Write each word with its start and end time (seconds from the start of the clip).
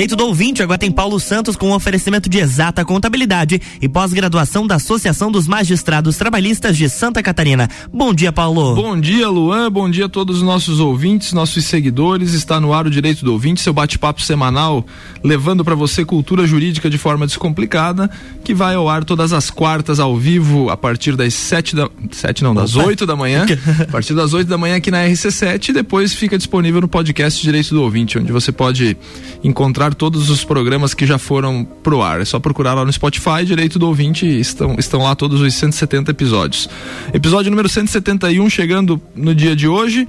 Direito 0.00 0.16
do 0.16 0.28
Ouvinte 0.28 0.62
agora 0.62 0.78
tem 0.78 0.90
Paulo 0.90 1.20
Santos 1.20 1.56
com 1.56 1.68
um 1.68 1.74
oferecimento 1.74 2.26
de 2.26 2.38
exata 2.38 2.86
contabilidade 2.86 3.60
e 3.82 3.86
pós-graduação 3.86 4.66
da 4.66 4.76
Associação 4.76 5.30
dos 5.30 5.46
Magistrados 5.46 6.16
Trabalhistas 6.16 6.74
de 6.74 6.88
Santa 6.88 7.22
Catarina. 7.22 7.68
Bom 7.92 8.14
dia, 8.14 8.32
Paulo. 8.32 8.74
Bom 8.74 8.98
dia, 8.98 9.28
Luan. 9.28 9.70
Bom 9.70 9.90
dia 9.90 10.06
a 10.06 10.08
todos 10.08 10.38
os 10.38 10.42
nossos 10.42 10.80
ouvintes, 10.80 11.34
nossos 11.34 11.66
seguidores. 11.66 12.32
Está 12.32 12.58
no 12.58 12.72
ar 12.72 12.86
o 12.86 12.90
Direito 12.90 13.26
do 13.26 13.32
Ouvinte, 13.34 13.60
seu 13.60 13.74
bate-papo 13.74 14.22
semanal, 14.22 14.86
levando 15.22 15.62
para 15.62 15.74
você 15.74 16.02
cultura 16.02 16.46
jurídica 16.46 16.88
de 16.88 16.96
forma 16.96 17.26
descomplicada, 17.26 18.10
que 18.42 18.54
vai 18.54 18.76
ao 18.76 18.88
ar 18.88 19.04
todas 19.04 19.34
as 19.34 19.50
quartas 19.50 20.00
ao 20.00 20.16
vivo 20.16 20.70
a 20.70 20.78
partir 20.78 21.14
das 21.14 21.34
sete 21.34 21.76
da 21.76 21.90
sete 22.10 22.42
não, 22.42 22.54
das 22.54 22.74
oito 22.74 23.04
da 23.04 23.14
manhã, 23.14 23.44
a 23.78 23.92
partir 23.92 24.14
das 24.14 24.32
oito 24.32 24.48
da 24.48 24.56
manhã 24.56 24.76
aqui 24.76 24.90
na 24.90 25.04
RC7 25.04 25.68
e 25.68 25.72
depois 25.74 26.14
fica 26.14 26.38
disponível 26.38 26.80
no 26.80 26.88
podcast 26.88 27.42
Direito 27.42 27.74
do 27.74 27.82
Ouvinte, 27.82 28.18
onde 28.18 28.32
você 28.32 28.50
pode 28.50 28.96
encontrar 29.44 29.89
todos 29.94 30.30
os 30.30 30.44
programas 30.44 30.94
que 30.94 31.06
já 31.06 31.18
foram 31.18 31.64
pro 31.64 32.02
ar. 32.02 32.20
É 32.20 32.24
só 32.24 32.38
procurar 32.38 32.74
lá 32.74 32.84
no 32.84 32.92
Spotify, 32.92 33.44
Direito 33.44 33.78
do 33.78 33.86
Ouvinte, 33.86 34.26
estão, 34.26 34.76
estão 34.78 35.02
lá 35.02 35.14
todos 35.14 35.40
os 35.40 35.54
170 35.54 36.10
episódios. 36.10 36.68
Episódio 37.12 37.50
número 37.50 37.68
171 37.68 38.48
chegando 38.50 39.00
no 39.14 39.34
dia 39.34 39.54
de 39.54 39.68
hoje 39.68 40.06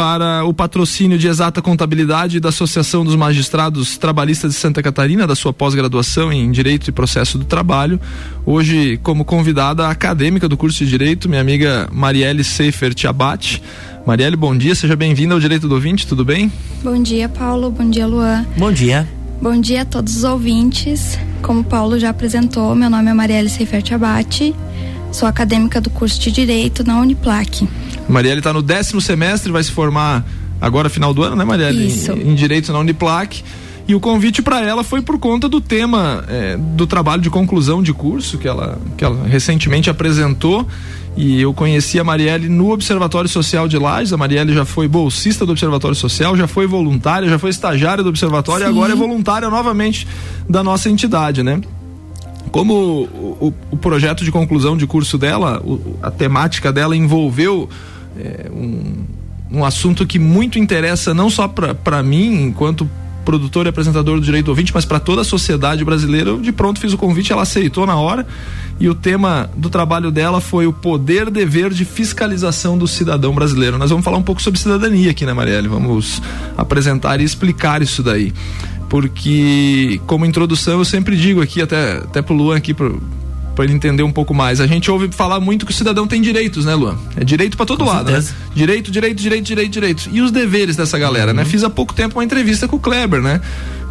para 0.00 0.46
o 0.46 0.54
patrocínio 0.54 1.18
de 1.18 1.28
exata 1.28 1.60
contabilidade 1.60 2.40
da 2.40 2.48
Associação 2.48 3.04
dos 3.04 3.14
Magistrados 3.14 3.98
Trabalhistas 3.98 4.52
de 4.52 4.56
Santa 4.56 4.82
Catarina, 4.82 5.26
da 5.26 5.34
sua 5.34 5.52
pós-graduação 5.52 6.32
em 6.32 6.50
Direito 6.50 6.88
e 6.88 6.92
Processo 6.92 7.36
do 7.36 7.44
Trabalho. 7.44 8.00
Hoje, 8.46 8.98
como 9.02 9.26
convidada 9.26 9.88
acadêmica 9.88 10.48
do 10.48 10.56
curso 10.56 10.82
de 10.82 10.90
Direito, 10.90 11.28
minha 11.28 11.42
amiga 11.42 11.86
Marielle 11.92 12.42
Seifert 12.42 13.04
Abate. 13.04 13.62
Marielle, 14.06 14.36
bom 14.36 14.56
dia, 14.56 14.74
seja 14.74 14.96
bem-vinda 14.96 15.34
ao 15.34 15.40
Direito 15.40 15.68
do 15.68 15.74
Ouvinte, 15.74 16.06
tudo 16.06 16.24
bem? 16.24 16.50
Bom 16.82 17.02
dia, 17.02 17.28
Paulo, 17.28 17.70
bom 17.70 17.90
dia, 17.90 18.06
Luan. 18.06 18.46
Bom 18.56 18.72
dia. 18.72 19.06
Bom 19.38 19.60
dia 19.60 19.82
a 19.82 19.84
todos 19.84 20.16
os 20.16 20.24
ouvintes. 20.24 21.18
Como 21.42 21.60
o 21.60 21.64
Paulo 21.64 21.98
já 21.98 22.08
apresentou, 22.08 22.74
meu 22.74 22.88
nome 22.88 23.10
é 23.10 23.12
Marielle 23.12 23.50
Seifert 23.50 23.92
Abate, 23.92 24.54
sou 25.12 25.28
acadêmica 25.28 25.78
do 25.78 25.90
curso 25.90 26.18
de 26.18 26.30
Direito 26.30 26.82
na 26.82 26.98
Uniplac. 26.98 27.68
Marielle 28.10 28.40
está 28.40 28.52
no 28.52 28.62
décimo 28.62 29.00
semestre, 29.00 29.52
vai 29.52 29.62
se 29.62 29.70
formar 29.70 30.24
agora 30.60 30.88
final 30.88 31.14
do 31.14 31.22
ano, 31.22 31.36
né, 31.36 31.44
Marielle? 31.44 31.86
Isso. 31.86 32.12
Em, 32.12 32.30
em 32.30 32.34
Direito 32.34 32.72
na 32.72 32.78
Uniplac. 32.78 33.42
E 33.88 33.94
o 33.94 33.98
convite 33.98 34.40
para 34.40 34.60
ela 34.60 34.84
foi 34.84 35.02
por 35.02 35.18
conta 35.18 35.48
do 35.48 35.60
tema 35.60 36.24
é, 36.28 36.56
do 36.56 36.86
trabalho 36.86 37.20
de 37.20 37.28
conclusão 37.28 37.82
de 37.82 37.92
curso 37.92 38.38
que 38.38 38.46
ela, 38.46 38.78
que 38.96 39.04
ela 39.04 39.26
recentemente 39.26 39.90
apresentou. 39.90 40.64
E 41.16 41.40
eu 41.40 41.52
conheci 41.52 41.98
a 41.98 42.04
Marielle 42.04 42.48
no 42.48 42.70
Observatório 42.70 43.28
Social 43.28 43.66
de 43.66 43.76
Lages. 43.76 44.12
A 44.12 44.16
Marielle 44.16 44.54
já 44.54 44.64
foi 44.64 44.86
bolsista 44.86 45.44
do 45.44 45.50
Observatório 45.50 45.96
Social, 45.96 46.36
já 46.36 46.46
foi 46.46 46.68
voluntária, 46.68 47.28
já 47.28 47.36
foi 47.36 47.50
estagiária 47.50 48.04
do 48.04 48.10
Observatório 48.10 48.64
Sim. 48.64 48.72
e 48.72 48.72
agora 48.72 48.92
é 48.92 48.96
voluntária 48.96 49.50
novamente 49.50 50.06
da 50.48 50.62
nossa 50.62 50.88
entidade, 50.88 51.42
né? 51.42 51.60
Como 52.52 52.74
o, 52.74 53.46
o, 53.48 53.54
o 53.72 53.76
projeto 53.76 54.24
de 54.24 54.30
conclusão 54.30 54.76
de 54.76 54.86
curso 54.86 55.18
dela, 55.18 55.60
o, 55.64 55.96
a 56.00 56.12
temática 56.12 56.72
dela 56.72 56.96
envolveu 56.96 57.68
é, 58.18 58.50
um, 58.50 59.04
um 59.50 59.64
assunto 59.64 60.06
que 60.06 60.18
muito 60.18 60.58
interessa 60.58 61.12
não 61.12 61.28
só 61.28 61.48
para 61.48 62.02
mim, 62.02 62.44
enquanto 62.44 62.88
produtor 63.24 63.66
e 63.66 63.68
apresentador 63.68 64.18
do 64.18 64.24
Direito 64.24 64.48
Ouvinte, 64.48 64.72
mas 64.74 64.84
para 64.84 64.98
toda 64.98 65.20
a 65.20 65.24
sociedade 65.24 65.84
brasileira. 65.84 66.30
Eu 66.30 66.40
de 66.40 66.52
pronto 66.52 66.80
fiz 66.80 66.92
o 66.92 66.98
convite, 66.98 67.32
ela 67.32 67.42
aceitou 67.42 67.86
na 67.86 67.96
hora. 67.96 68.26
E 68.78 68.88
o 68.88 68.94
tema 68.94 69.50
do 69.56 69.68
trabalho 69.68 70.10
dela 70.10 70.40
foi 70.40 70.66
o 70.66 70.72
poder 70.72 71.30
dever 71.30 71.70
de 71.70 71.84
fiscalização 71.84 72.78
do 72.78 72.88
cidadão 72.88 73.34
brasileiro. 73.34 73.76
Nós 73.78 73.90
vamos 73.90 74.04
falar 74.04 74.16
um 74.16 74.22
pouco 74.22 74.40
sobre 74.40 74.58
cidadania 74.58 75.10
aqui, 75.10 75.26
né, 75.26 75.32
Marielle? 75.32 75.68
Vamos 75.68 76.22
apresentar 76.56 77.20
e 77.20 77.24
explicar 77.24 77.82
isso 77.82 78.02
daí. 78.02 78.32
Porque, 78.88 80.00
como 80.06 80.24
introdução, 80.24 80.78
eu 80.78 80.84
sempre 80.84 81.16
digo 81.16 81.40
aqui, 81.42 81.62
até, 81.62 81.98
até 81.98 82.22
pro 82.22 82.34
Luan 82.34 82.56
aqui, 82.56 82.74
pro, 82.74 83.00
para 83.54 83.64
ele 83.64 83.74
entender 83.74 84.02
um 84.02 84.12
pouco 84.12 84.32
mais. 84.32 84.60
A 84.60 84.66
gente 84.66 84.90
ouve 84.90 85.08
falar 85.12 85.40
muito 85.40 85.66
que 85.66 85.72
o 85.72 85.74
cidadão 85.74 86.06
tem 86.06 86.20
direitos, 86.22 86.64
né, 86.64 86.74
Luan? 86.74 86.96
É 87.16 87.24
direito 87.24 87.56
para 87.56 87.66
todo 87.66 87.84
Com 87.84 87.90
lado, 87.90 88.06
certeza. 88.06 88.30
né? 88.32 88.36
Direito, 88.54 88.90
direito, 88.90 89.20
direito, 89.20 89.44
direito, 89.44 89.70
direito. 89.72 90.10
E 90.12 90.20
os 90.20 90.30
deveres 90.30 90.76
dessa 90.76 90.98
galera, 90.98 91.32
né? 91.34 91.44
Fiz 91.44 91.62
há 91.64 91.70
pouco 91.70 91.92
tempo 91.94 92.18
uma 92.18 92.24
entrevista 92.24 92.66
com 92.68 92.76
o 92.76 92.80
Kleber, 92.80 93.20
né? 93.20 93.40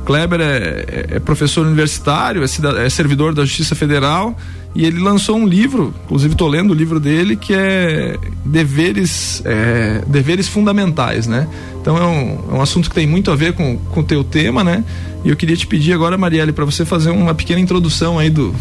O 0.02 0.06
Kleber 0.06 0.40
é, 0.42 0.46
é- 0.46 1.08
é 1.16 1.20
professor 1.20 1.66
universitário, 1.68 2.42
é, 2.44 2.86
é 2.86 2.90
servidor 2.90 3.34
da 3.34 3.44
Justiça 3.46 3.76
Federal 3.76 4.36
e 4.74 4.86
ele 4.86 5.00
lançou 5.00 5.36
um 5.38 5.46
livro, 5.48 5.94
inclusive 6.06 6.34
estou 6.34 6.48
lendo 6.48 6.72
o 6.72 6.74
livro 6.74 7.00
dele, 7.00 7.36
que 7.36 7.54
é 7.54 8.16
Deveres, 8.46 9.42
é, 9.46 10.02
deveres 10.08 10.48
Fundamentais, 10.48 11.28
né? 11.28 11.48
Então 11.82 11.98
é 11.98 12.04
um, 12.06 12.40
é 12.52 12.54
um 12.56 12.62
assunto 12.62 12.90
que 12.90 12.96
tem 12.96 13.06
muito 13.08 13.30
a 13.32 13.36
ver 13.36 13.54
com 13.54 13.78
com 13.78 14.00
o 14.00 14.04
teu 14.04 14.24
tema, 14.24 14.64
né? 14.64 14.84
E 15.24 15.30
eu 15.30 15.36
queria 15.36 15.56
te 15.56 15.68
pedir 15.68 15.94
agora, 15.94 16.18
Marielle, 16.18 16.52
para 16.54 16.66
você 16.66 16.84
fazer 16.86 17.10
uma 17.12 17.34
pequena 17.36 17.60
introdução 17.60 18.18
aí 18.18 18.30
do, 18.30 18.54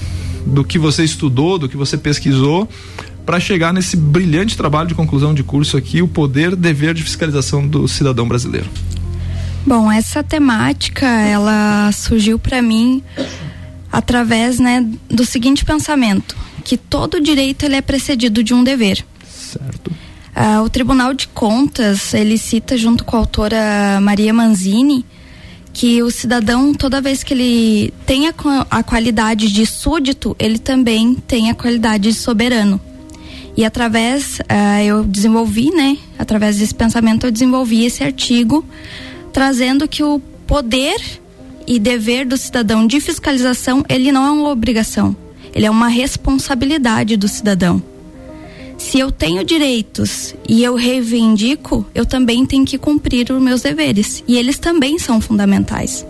do 0.47 0.65
que 0.65 0.79
você 0.79 1.05
estudou, 1.05 1.59
do 1.59 1.69
que 1.69 1.77
você 1.77 1.97
pesquisou, 1.97 2.69
para 3.27 3.39
chegar 3.39 3.73
nesse 3.73 3.97
brilhante 3.97 4.57
trabalho 4.57 4.89
de 4.89 4.95
conclusão 4.95 5.35
de 5.35 5.43
curso 5.43 5.77
aqui, 5.77 6.01
o 6.01 6.09
poder 6.09 6.57
dever 6.57 6.95
de 6.95 7.03
fiscalização 7.03 7.67
do 7.67 7.87
cidadão 7.87 8.27
brasileiro. 8.27 8.69
Bom, 9.67 9.93
essa 9.93 10.23
temática, 10.23 11.07
ela 11.07 11.91
surgiu 11.93 12.39
para 12.39 12.63
mim 12.63 13.03
através, 13.93 14.59
né, 14.59 14.87
do 15.11 15.27
seguinte 15.27 15.65
pensamento, 15.65 16.37
que 16.65 16.77
todo 16.77 17.21
direito 17.21 17.65
ele 17.65 17.77
é 17.77 17.83
precedido 17.83 18.43
de 18.43 18.55
um 18.55 18.65
dever. 18.65 19.05
Certo. 19.29 19.91
Ah, 20.35 20.63
o 20.63 20.71
Tribunal 20.71 21.13
de 21.13 21.27
Contas, 21.29 22.15
ele 22.15 22.39
cita 22.39 22.79
junto 22.79 23.05
com 23.05 23.17
a 23.17 23.19
autora 23.19 24.01
Maria 24.01 24.33
Manzini 24.33 25.05
que 25.79 26.03
o 26.03 26.11
cidadão, 26.11 26.75
toda 26.75 27.01
vez 27.01 27.23
que 27.23 27.33
ele 27.33 27.95
tem 28.05 28.27
a, 28.27 28.33
qua- 28.33 28.67
a 28.69 28.83
qualidade 28.83 29.49
de 29.53 29.65
súdito, 29.65 30.35
ele 30.37 30.59
também 30.59 31.15
tem 31.15 31.51
a 31.51 31.55
qualidade 31.55 32.09
de 32.09 32.15
soberano. 32.15 32.81
E 33.57 33.65
através, 33.65 34.41
ah, 34.49 34.83
eu 34.83 35.05
desenvolvi, 35.05 35.71
né? 35.71 35.97
Através 36.19 36.59
desse 36.59 36.75
pensamento, 36.75 37.27
eu 37.27 37.31
desenvolvi 37.31 37.85
esse 37.85 38.03
artigo 38.03 38.65
trazendo 39.33 39.87
que 39.87 40.03
o 40.03 40.21
poder 40.49 41.01
e 41.65 41.79
dever 41.79 42.27
do 42.27 42.37
cidadão 42.37 42.85
de 42.85 42.99
fiscalização, 43.01 43.85
ele 43.89 44.11
não 44.11 44.27
é 44.27 44.31
uma 44.33 44.49
obrigação, 44.49 45.15
ele 45.55 45.65
é 45.67 45.71
uma 45.71 45.87
responsabilidade 45.87 47.17
do 47.17 47.29
cidadão. 47.29 47.81
Se 48.79 49.01
eu 49.01 49.11
tenho 49.11 49.45
direitos 49.45 50.35
e 50.49 50.63
eu 50.63 50.77
reivindico, 50.77 51.85
eu 51.93 52.07
também 52.07 52.47
tenho 52.47 52.65
que 52.65 52.79
cumprir 52.79 53.31
os 53.31 53.43
meus 53.43 53.61
deveres. 53.61 54.23
E 54.27 54.39
eles 54.39 54.59
também 54.59 54.99
são 54.99 55.21
fundamentais. 55.21 56.07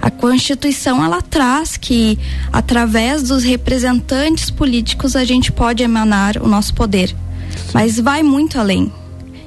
A 0.00 0.10
Constituição 0.10 1.02
ela 1.02 1.22
traz 1.22 1.76
que 1.76 2.18
através 2.52 3.22
dos 3.22 3.44
representantes 3.44 4.50
políticos 4.50 5.14
a 5.14 5.24
gente 5.24 5.52
pode 5.52 5.84
emanar 5.84 6.36
o 6.42 6.48
nosso 6.48 6.74
poder, 6.74 7.14
mas 7.72 8.00
vai 8.00 8.20
muito 8.24 8.58
além. 8.58 8.92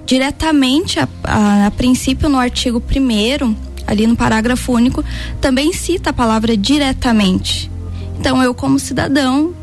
Diretamente, 0.06 0.98
a, 0.98 1.10
a, 1.26 1.66
a 1.68 1.72
princípio 1.72 2.30
no 2.30 2.38
artigo 2.38 2.82
1 2.82 3.56
ali 3.86 4.08
no 4.08 4.16
parágrafo 4.16 4.72
único, 4.72 5.04
também 5.42 5.74
cita 5.74 6.12
a 6.12 6.14
palavra 6.14 6.56
diretamente. 6.56 7.70
Então 8.18 8.42
eu 8.42 8.54
como 8.54 8.80
cidadão 8.80 9.54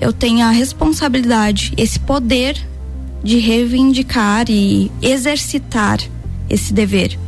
eu 0.00 0.12
tenho 0.12 0.44
a 0.44 0.50
responsabilidade, 0.50 1.72
esse 1.76 1.98
poder 1.98 2.56
de 3.22 3.38
reivindicar 3.38 4.46
e 4.48 4.90
exercitar 5.02 6.00
esse 6.48 6.72
dever. 6.72 7.18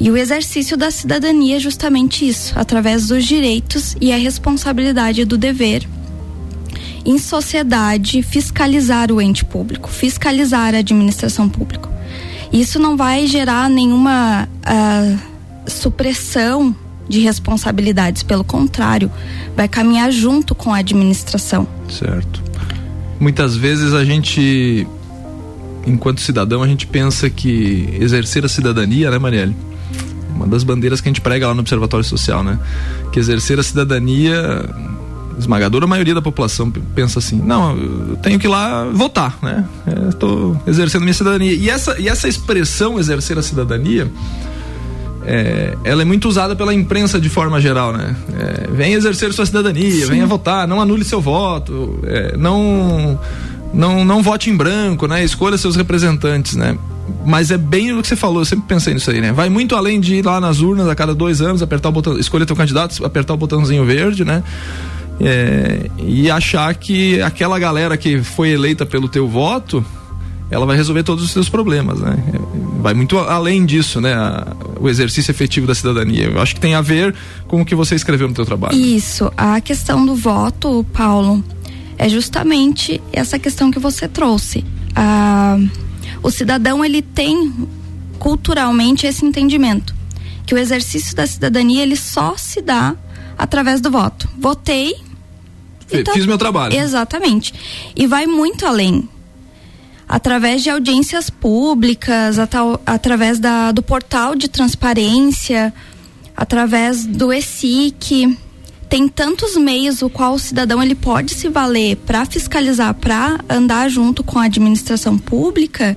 E 0.00 0.10
o 0.10 0.16
exercício 0.16 0.76
da 0.76 0.90
cidadania 0.90 1.56
é 1.56 1.60
justamente 1.60 2.26
isso, 2.26 2.52
através 2.58 3.08
dos 3.08 3.24
direitos 3.24 3.96
e 4.00 4.12
a 4.12 4.16
responsabilidade 4.16 5.24
do 5.24 5.38
dever. 5.38 5.86
Em 7.04 7.18
sociedade, 7.18 8.22
fiscalizar 8.22 9.12
o 9.12 9.20
ente 9.20 9.44
público, 9.44 9.90
fiscalizar 9.90 10.74
a 10.74 10.78
administração 10.78 11.48
pública. 11.48 11.88
Isso 12.52 12.78
não 12.78 12.96
vai 12.96 13.26
gerar 13.26 13.68
nenhuma 13.68 14.48
ah, 14.64 15.16
supressão 15.66 16.74
de 17.08 17.20
responsabilidades, 17.20 18.22
pelo 18.22 18.44
contrário, 18.44 19.10
vai 19.56 19.68
caminhar 19.68 20.10
junto 20.10 20.54
com 20.54 20.72
a 20.72 20.78
administração. 20.78 21.66
Certo. 21.88 22.42
Muitas 23.20 23.56
vezes 23.56 23.94
a 23.94 24.04
gente, 24.04 24.86
enquanto 25.86 26.20
cidadão, 26.20 26.62
a 26.62 26.68
gente 26.68 26.86
pensa 26.86 27.30
que 27.30 27.88
exercer 28.00 28.44
a 28.44 28.48
cidadania, 28.48 29.10
né, 29.10 29.18
Marielle? 29.18 29.54
Uma 30.34 30.46
das 30.46 30.64
bandeiras 30.64 31.00
que 31.00 31.08
a 31.08 31.10
gente 31.10 31.20
prega 31.20 31.46
lá 31.46 31.54
no 31.54 31.60
Observatório 31.60 32.04
Social, 32.04 32.42
né? 32.42 32.58
Que 33.12 33.20
exercer 33.20 33.58
a 33.58 33.62
cidadania, 33.62 34.68
esmagadora 35.38 35.86
maioria 35.86 36.14
da 36.14 36.22
população 36.22 36.70
pensa 36.70 37.20
assim: 37.20 37.40
não, 37.40 37.76
eu 37.76 38.16
tenho 38.16 38.38
que 38.38 38.46
ir 38.46 38.50
lá 38.50 38.84
votar, 38.84 39.38
né? 39.40 39.64
Estou 40.08 40.60
exercendo 40.66 41.02
minha 41.02 41.14
cidadania. 41.14 41.52
E 41.52 41.70
essa, 41.70 41.98
e 42.00 42.08
essa 42.08 42.28
expressão 42.28 42.98
exercer 42.98 43.38
a 43.38 43.42
cidadania. 43.42 44.10
É, 45.26 45.76
ela 45.84 46.02
é 46.02 46.04
muito 46.04 46.28
usada 46.28 46.54
pela 46.54 46.74
imprensa 46.74 47.20
de 47.20 47.28
forma 47.28 47.60
geral, 47.60 47.92
né? 47.92 48.14
É, 48.38 48.70
vem 48.70 48.92
exercer 48.92 49.32
sua 49.32 49.46
cidadania, 49.46 50.06
venha 50.06 50.26
votar, 50.26 50.68
não 50.68 50.80
anule 50.80 51.04
seu 51.04 51.20
voto, 51.20 51.98
é, 52.04 52.36
não, 52.36 53.18
não, 53.72 54.04
não 54.04 54.22
vote 54.22 54.50
em 54.50 54.56
branco, 54.56 55.06
né? 55.06 55.24
Escolha 55.24 55.56
seus 55.56 55.76
representantes, 55.76 56.56
né? 56.56 56.76
mas 57.24 57.50
é 57.50 57.58
bem 57.58 57.92
o 57.92 58.02
que 58.02 58.08
você 58.08 58.16
falou, 58.16 58.40
eu 58.40 58.44
sempre 58.44 58.66
pensei 58.66 58.94
nisso 58.94 59.10
aí, 59.10 59.20
né? 59.20 59.32
Vai 59.32 59.48
muito 59.48 59.76
além 59.76 60.00
de 60.00 60.16
ir 60.16 60.24
lá 60.24 60.40
nas 60.40 60.60
urnas 60.60 60.88
a 60.88 60.94
cada 60.94 61.14
dois 61.14 61.40
anos, 61.40 61.62
apertar 61.62 61.88
o 61.88 61.92
botão, 61.92 62.18
escolher 62.18 62.46
teu 62.46 62.56
candidato, 62.56 63.04
apertar 63.04 63.34
o 63.34 63.36
botãozinho 63.36 63.84
verde, 63.84 64.24
né? 64.24 64.42
É, 65.20 65.90
e 65.98 66.30
achar 66.30 66.74
que 66.74 67.20
aquela 67.22 67.58
galera 67.58 67.96
que 67.96 68.22
foi 68.22 68.50
eleita 68.50 68.84
pelo 68.84 69.08
teu 69.08 69.28
voto, 69.28 69.84
ela 70.50 70.66
vai 70.66 70.76
resolver 70.76 71.02
todos 71.02 71.24
os 71.24 71.30
seus 71.30 71.48
problemas, 71.48 72.00
né? 72.00 72.16
Vai 72.80 72.94
muito 72.94 73.18
além 73.18 73.64
disso, 73.64 74.00
né? 74.00 74.14
O 74.86 74.88
exercício 74.88 75.30
efetivo 75.30 75.66
da 75.66 75.74
cidadania. 75.74 76.26
Eu 76.26 76.40
acho 76.40 76.54
que 76.54 76.60
tem 76.60 76.74
a 76.74 76.80
ver 76.80 77.14
com 77.46 77.60
o 77.60 77.64
que 77.64 77.74
você 77.74 77.94
escreveu 77.94 78.28
no 78.28 78.34
teu 78.34 78.44
trabalho. 78.44 78.76
Isso. 78.76 79.30
A 79.36 79.60
questão 79.60 80.04
do 80.04 80.14
voto, 80.14 80.84
Paulo, 80.92 81.42
é 81.96 82.08
justamente 82.08 83.00
essa 83.12 83.38
questão 83.38 83.70
que 83.70 83.78
você 83.78 84.06
trouxe. 84.08 84.64
Ah, 84.94 85.58
o 86.22 86.30
cidadão 86.30 86.84
ele 86.84 87.02
tem 87.02 87.52
culturalmente 88.18 89.06
esse 89.06 89.24
entendimento 89.24 89.94
que 90.46 90.54
o 90.54 90.58
exercício 90.58 91.16
da 91.16 91.26
cidadania 91.26 91.82
ele 91.82 91.96
só 91.96 92.36
se 92.36 92.60
dá 92.60 92.94
através 93.36 93.80
do 93.80 93.90
voto. 93.90 94.28
Votei. 94.38 94.94
Então, 95.90 96.14
Fiz 96.14 96.26
meu 96.26 96.38
trabalho. 96.38 96.76
Exatamente. 96.76 97.54
E 97.94 98.06
vai 98.06 98.26
muito 98.26 98.66
além. 98.66 99.08
Através 100.08 100.62
de 100.62 100.70
audiências 100.70 101.30
públicas, 101.30 102.36
através 102.86 103.38
da, 103.38 103.72
do 103.72 103.82
portal 103.82 104.34
de 104.34 104.48
transparência, 104.48 105.72
através 106.36 107.06
do 107.06 107.32
ESIC, 107.32 108.36
tem 108.88 109.08
tantos 109.08 109.56
meios 109.56 110.02
o 110.02 110.10
qual 110.10 110.34
o 110.34 110.38
cidadão 110.38 110.82
ele 110.82 110.94
pode 110.94 111.34
se 111.34 111.48
valer 111.48 111.96
para 111.96 112.24
fiscalizar, 112.26 112.94
para 112.94 113.40
andar 113.48 113.88
junto 113.88 114.22
com 114.22 114.38
a 114.38 114.44
administração 114.44 115.18
pública, 115.18 115.96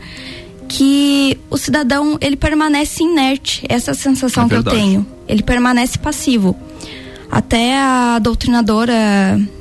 que 0.67 1.37
o 1.49 1.57
cidadão 1.57 2.17
ele 2.21 2.35
permanece 2.35 3.03
inerte. 3.03 3.65
Essa 3.69 3.91
é 3.91 3.93
a 3.93 3.95
sensação 3.95 4.45
é 4.45 4.49
que 4.49 4.55
eu 4.55 4.63
tenho. 4.63 5.05
Ele 5.27 5.43
permanece 5.43 5.97
passivo. 5.97 6.55
Até 7.29 7.77
a 7.77 8.19
doutrinadora 8.19 8.93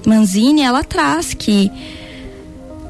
Manzini 0.06 0.62
ela 0.62 0.84
traz 0.84 1.34
que 1.34 1.70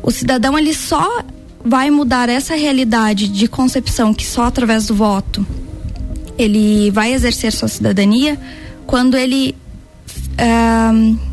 o 0.03 0.11
cidadão 0.11 0.59
ele 0.59 0.75
só 0.75 1.25
vai 1.67 1.91
mudar 1.91 2.29
essa 2.29 2.55
realidade 2.55 3.29
de 3.29 3.49
concepção 3.49 4.15
que 4.15 4.25
só 4.25 4.45
através 4.45 4.87
do 4.87 4.95
voto 4.95 5.45
ele 6.39 6.91
vai 6.91 7.13
exercer 7.13 7.53
sua 7.53 7.69
cidadania 7.69 8.39
quando 8.87 9.17
ele 9.17 9.55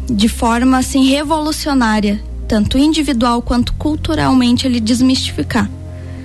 de 0.09 0.29
forma 0.29 0.77
assim 0.77 1.05
revolucionária, 1.05 2.23
tanto 2.47 2.77
individual 2.77 3.41
quanto 3.41 3.73
culturalmente, 3.73 4.65
ele 4.65 4.79
desmistificar. 4.79 5.69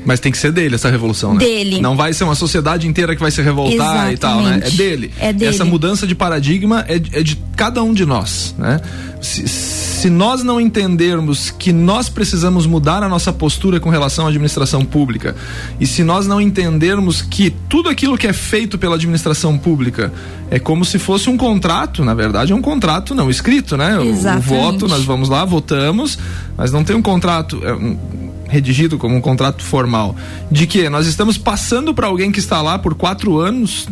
Mas 0.08 0.20
tem 0.20 0.32
que 0.32 0.38
ser 0.38 0.52
dele 0.52 0.74
essa 0.74 0.88
revolução, 0.88 1.34
né? 1.34 1.40
Dele. 1.40 1.82
Não 1.82 1.94
vai 1.94 2.14
ser 2.14 2.24
uma 2.24 2.34
sociedade 2.34 2.88
inteira 2.88 3.14
que 3.14 3.20
vai 3.20 3.30
se 3.30 3.42
revoltar 3.42 3.74
Exatamente. 3.74 4.14
e 4.14 4.16
tal, 4.16 4.40
né? 4.40 4.60
É 4.64 4.70
dele. 4.70 5.12
É 5.18 5.32
dele. 5.34 5.54
Essa 5.54 5.66
mudança 5.66 6.06
de 6.06 6.14
paradigma 6.14 6.82
é, 6.88 6.94
é 6.94 7.22
de 7.22 7.36
cada 7.54 7.82
um 7.82 7.92
de 7.92 8.06
nós, 8.06 8.54
né? 8.56 8.80
Se, 9.20 9.46
se 9.46 10.08
nós 10.08 10.42
não 10.42 10.58
entendermos 10.58 11.50
que 11.50 11.74
nós 11.74 12.08
precisamos 12.08 12.64
mudar 12.64 13.02
a 13.02 13.08
nossa 13.08 13.34
postura 13.34 13.78
com 13.80 13.90
relação 13.90 14.24
à 14.24 14.30
administração 14.30 14.82
pública, 14.82 15.36
e 15.78 15.86
se 15.86 16.02
nós 16.02 16.26
não 16.26 16.40
entendermos 16.40 17.20
que 17.20 17.50
tudo 17.68 17.90
aquilo 17.90 18.16
que 18.16 18.26
é 18.26 18.32
feito 18.32 18.78
pela 18.78 18.94
administração 18.94 19.58
pública 19.58 20.10
é 20.50 20.58
como 20.58 20.86
se 20.86 20.98
fosse 20.98 21.28
um 21.28 21.36
contrato, 21.36 22.02
na 22.02 22.14
verdade 22.14 22.52
é 22.52 22.56
um 22.56 22.62
contrato 22.62 23.14
não 23.14 23.28
escrito, 23.28 23.76
né? 23.76 24.02
Exatamente. 24.02 24.48
O, 24.48 24.54
o 24.54 24.58
voto, 24.58 24.88
nós 24.88 25.04
vamos 25.04 25.28
lá, 25.28 25.44
votamos, 25.44 26.18
mas 26.56 26.72
não 26.72 26.82
tem 26.82 26.96
um 26.96 27.02
contrato. 27.02 27.60
É 27.62 27.74
um, 27.74 28.27
redigido 28.48 28.98
como 28.98 29.14
um 29.14 29.20
contrato 29.20 29.62
formal, 29.62 30.16
de 30.50 30.66
que 30.66 30.88
nós 30.88 31.06
estamos 31.06 31.36
passando 31.36 31.94
para 31.94 32.06
alguém 32.06 32.32
que 32.32 32.38
está 32.38 32.62
lá 32.62 32.78
por 32.78 32.94
quatro 32.94 33.38
anos 33.38 33.86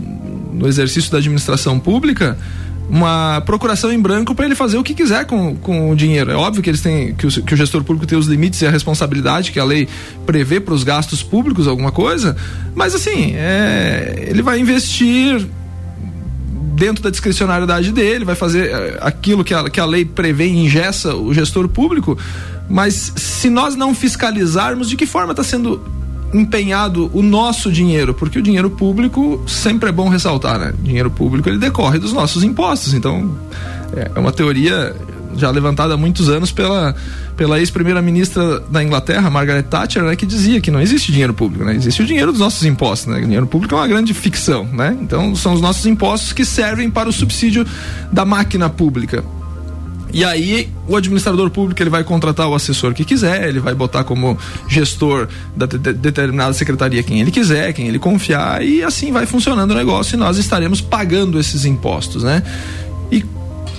no 0.53 0.67
exercício 0.67 1.11
da 1.11 1.19
administração 1.19 1.79
pública 1.79 2.37
uma 2.89 3.43
procuração 3.45 3.93
em 3.93 4.01
branco 4.01 4.35
para 4.35 4.47
ele 4.47 4.55
fazer 4.55 4.79
o 4.79 4.85
que 4.85 4.95
quiser 4.95 5.27
com, 5.27 5.57
com 5.57 5.91
o 5.91 5.97
dinheiro. 5.97 6.31
É 6.31 6.37
óbvio 6.37 6.63
que 6.63 6.71
eles 6.71 6.81
têm 6.81 7.15
que 7.15 7.27
o, 7.27 7.31
que 7.31 7.55
o 7.55 7.57
gestor 7.57 7.83
público 7.83 8.07
tem 8.07 8.17
os 8.17 8.27
limites 8.27 8.63
e 8.63 8.67
a 8.67 8.71
responsabilidade 8.71 9.51
que 9.51 9.59
a 9.59 9.65
lei 9.65 9.89
prevê 10.25 10.61
para 10.61 10.73
os 10.73 10.85
gastos 10.85 11.23
públicos 11.23 11.67
alguma 11.67 11.91
coisa, 11.91 12.37
mas 12.75 12.95
assim 12.95 13.35
é, 13.35 14.29
ele 14.29 14.43
vai 14.43 14.61
investir 14.61 15.47
dentro 16.77 17.03
da 17.03 17.11
discricionariedade 17.11 17.91
dele, 17.91 18.25
vai 18.25 18.35
fazer 18.35 18.71
é, 18.71 18.99
aquilo 19.01 19.43
que 19.43 19.55
a, 19.55 19.69
que 19.69 19.81
a 19.81 19.87
lei 19.87 20.05
prevê 20.05 20.47
e 20.47 20.65
ingessa 20.65 21.15
o 21.15 21.33
gestor 21.35 21.69
público, 21.69 22.17
mas 22.69 23.13
se 23.17 23.49
nós 23.49 23.75
não 23.77 23.95
fiscalizarmos, 23.95 24.89
de 24.89 24.97
que 24.97 25.07
forma 25.07 25.33
está 25.33 25.45
sendo 25.45 25.81
empenhado 26.33 27.11
o 27.15 27.23
nosso 27.23 27.71
dinheiro, 27.71 28.13
porque 28.13 28.39
o 28.39 28.43
dinheiro 28.43 28.71
público 28.71 29.43
sempre 29.47 29.89
é 29.89 29.93
bom 29.93 30.09
ressaltar, 30.09 30.59
né? 30.59 30.75
Dinheiro 30.83 31.11
público 31.11 31.49
ele 31.49 31.59
decorre 31.59 31.99
dos 31.99 32.13
nossos 32.13 32.43
impostos, 32.43 32.95
então 32.95 33.37
é 33.95 34.19
uma 34.19 34.33
teoria 34.33 34.95
já 35.37 35.51
levantada 35.51 35.95
há 35.95 35.97
muitos 35.97 36.29
anos 36.29 36.51
pela 36.51 36.95
pela 37.37 37.59
ex-primeira-ministra 37.59 38.61
da 38.61 38.83
Inglaterra, 38.83 39.29
Margaret 39.29 39.65
Thatcher, 39.65 40.03
né, 40.03 40.17
que 40.17 40.25
dizia 40.25 40.59
que 40.59 40.71
não 40.71 40.81
existe 40.81 41.13
dinheiro 41.13 41.35
público, 41.35 41.65
né? 41.67 41.75
Existe 41.75 42.01
o 42.01 42.07
dinheiro 42.07 42.33
dos 42.33 42.41
nossos 42.41 42.65
impostos, 42.65 43.13
né? 43.13 43.19
O 43.19 43.23
dinheiro 43.23 43.47
público 43.47 43.75
é 43.75 43.79
uma 43.79 43.87
grande 43.87 44.15
ficção, 44.15 44.65
né? 44.65 44.97
Então 45.03 45.37
são 45.37 45.53
os 45.53 45.61
nossos 45.61 45.85
impostos 45.85 46.33
que 46.33 46.47
servem 46.47 46.91
para 46.91 47.09
o 47.09 47.13
subsídio 47.13 47.67
da 48.11 48.25
máquina 48.25 48.71
pública. 48.71 49.23
E 50.17 50.25
aí 50.25 50.67
o 50.89 50.97
administrador 50.97 51.51
público 51.51 51.83
ele 51.83 51.91
vai 51.91 52.03
contratar 52.03 52.49
o 52.49 52.55
assessor 52.55 52.95
que 52.95 53.05
quiser, 53.05 53.51
ele 53.51 53.61
vai 53.61 53.75
botar 53.75 54.03
como 54.03 54.39
gestor 54.67 55.29
da 55.55 55.67
de, 55.67 55.77
de, 55.77 55.93
determinada 55.93 56.55
secretaria 56.55 57.03
quem 57.03 57.21
ele 57.21 57.31
quiser, 57.31 57.75
quem 57.75 57.87
ele 57.87 57.99
confiar 57.99 58.65
e 58.65 58.83
assim 58.83 59.13
vai 59.13 59.27
funcionando 59.27 59.73
o 59.73 59.75
negócio 59.75 60.15
e 60.15 60.17
nós 60.17 60.39
estaremos 60.39 60.81
pagando 60.81 61.39
esses 61.39 61.67
impostos, 61.67 62.25
né? 62.25 62.43
E 63.13 63.23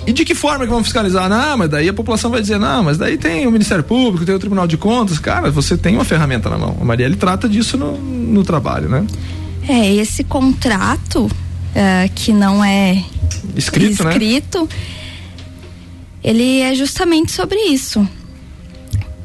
e 0.06 0.12
de 0.12 0.24
que 0.24 0.32
forma 0.32 0.64
que 0.64 0.70
vão 0.70 0.84
fiscalizar? 0.84 1.28
Não, 1.28 1.58
mas 1.58 1.68
daí 1.68 1.88
a 1.88 1.92
população 1.92 2.30
vai 2.30 2.40
dizer, 2.40 2.58
não, 2.58 2.84
mas 2.84 2.96
daí 2.96 3.18
tem 3.18 3.44
o 3.44 3.50
Ministério 3.50 3.82
Público, 3.82 4.24
tem 4.24 4.34
o 4.34 4.38
Tribunal 4.38 4.66
de 4.66 4.78
Contas. 4.78 5.18
Cara, 5.18 5.50
você 5.50 5.76
tem 5.76 5.96
uma 5.96 6.04
ferramenta 6.04 6.48
na 6.48 6.56
mão. 6.56 6.78
A 6.80 6.84
Marielle 6.84 7.16
trata 7.16 7.46
disso 7.46 7.76
no, 7.76 7.98
no 7.98 8.42
trabalho, 8.42 8.88
né? 8.88 9.04
É, 9.68 9.92
esse 9.96 10.24
contrato 10.24 11.24
uh, 11.26 11.30
que 12.14 12.32
não 12.32 12.64
é 12.64 13.04
escrito, 13.54 14.02
né? 14.02 14.10
escrito 14.12 14.60
né? 14.62 14.68
Ele 16.22 16.60
é 16.60 16.74
justamente 16.74 17.32
sobre 17.32 17.58
isso. 17.58 18.06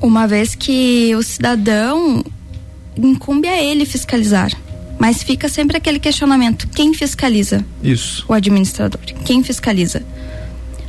Uma 0.02 0.28
vez 0.28 0.56
que 0.56 1.16
o 1.16 1.24
cidadão 1.24 2.24
incumbe 2.98 3.48
a 3.48 3.62
ele 3.62 3.86
fiscalizar. 3.86 4.52
Mas 5.00 5.24
fica 5.24 5.50
sempre 5.50 5.78
aquele 5.78 6.00
questionamento: 6.00 6.68
quem 6.70 6.94
fiscaliza? 6.94 7.66
Isso. 7.84 8.26
O 8.28 8.34
administrador. 8.34 9.00
Quem 9.26 9.44
fiscaliza? 9.44 10.04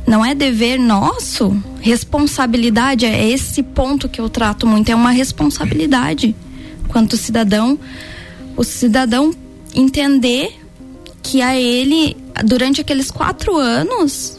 Não 0.07 0.23
é 0.23 0.35
dever 0.35 0.77
nosso? 0.77 1.55
Responsabilidade, 1.81 3.05
é 3.05 3.27
esse 3.27 3.63
ponto 3.63 4.07
que 4.07 4.21
eu 4.21 4.29
trato 4.29 4.67
muito, 4.67 4.89
é 4.89 4.95
uma 4.95 5.11
responsabilidade. 5.11 6.35
Quanto 6.87 7.17
cidadão, 7.17 7.79
o 8.55 8.63
cidadão 8.63 9.33
entender 9.73 10.55
que 11.23 11.41
a 11.41 11.55
ele, 11.59 12.15
durante 12.45 12.81
aqueles 12.81 13.09
quatro 13.09 13.57
anos, 13.57 14.37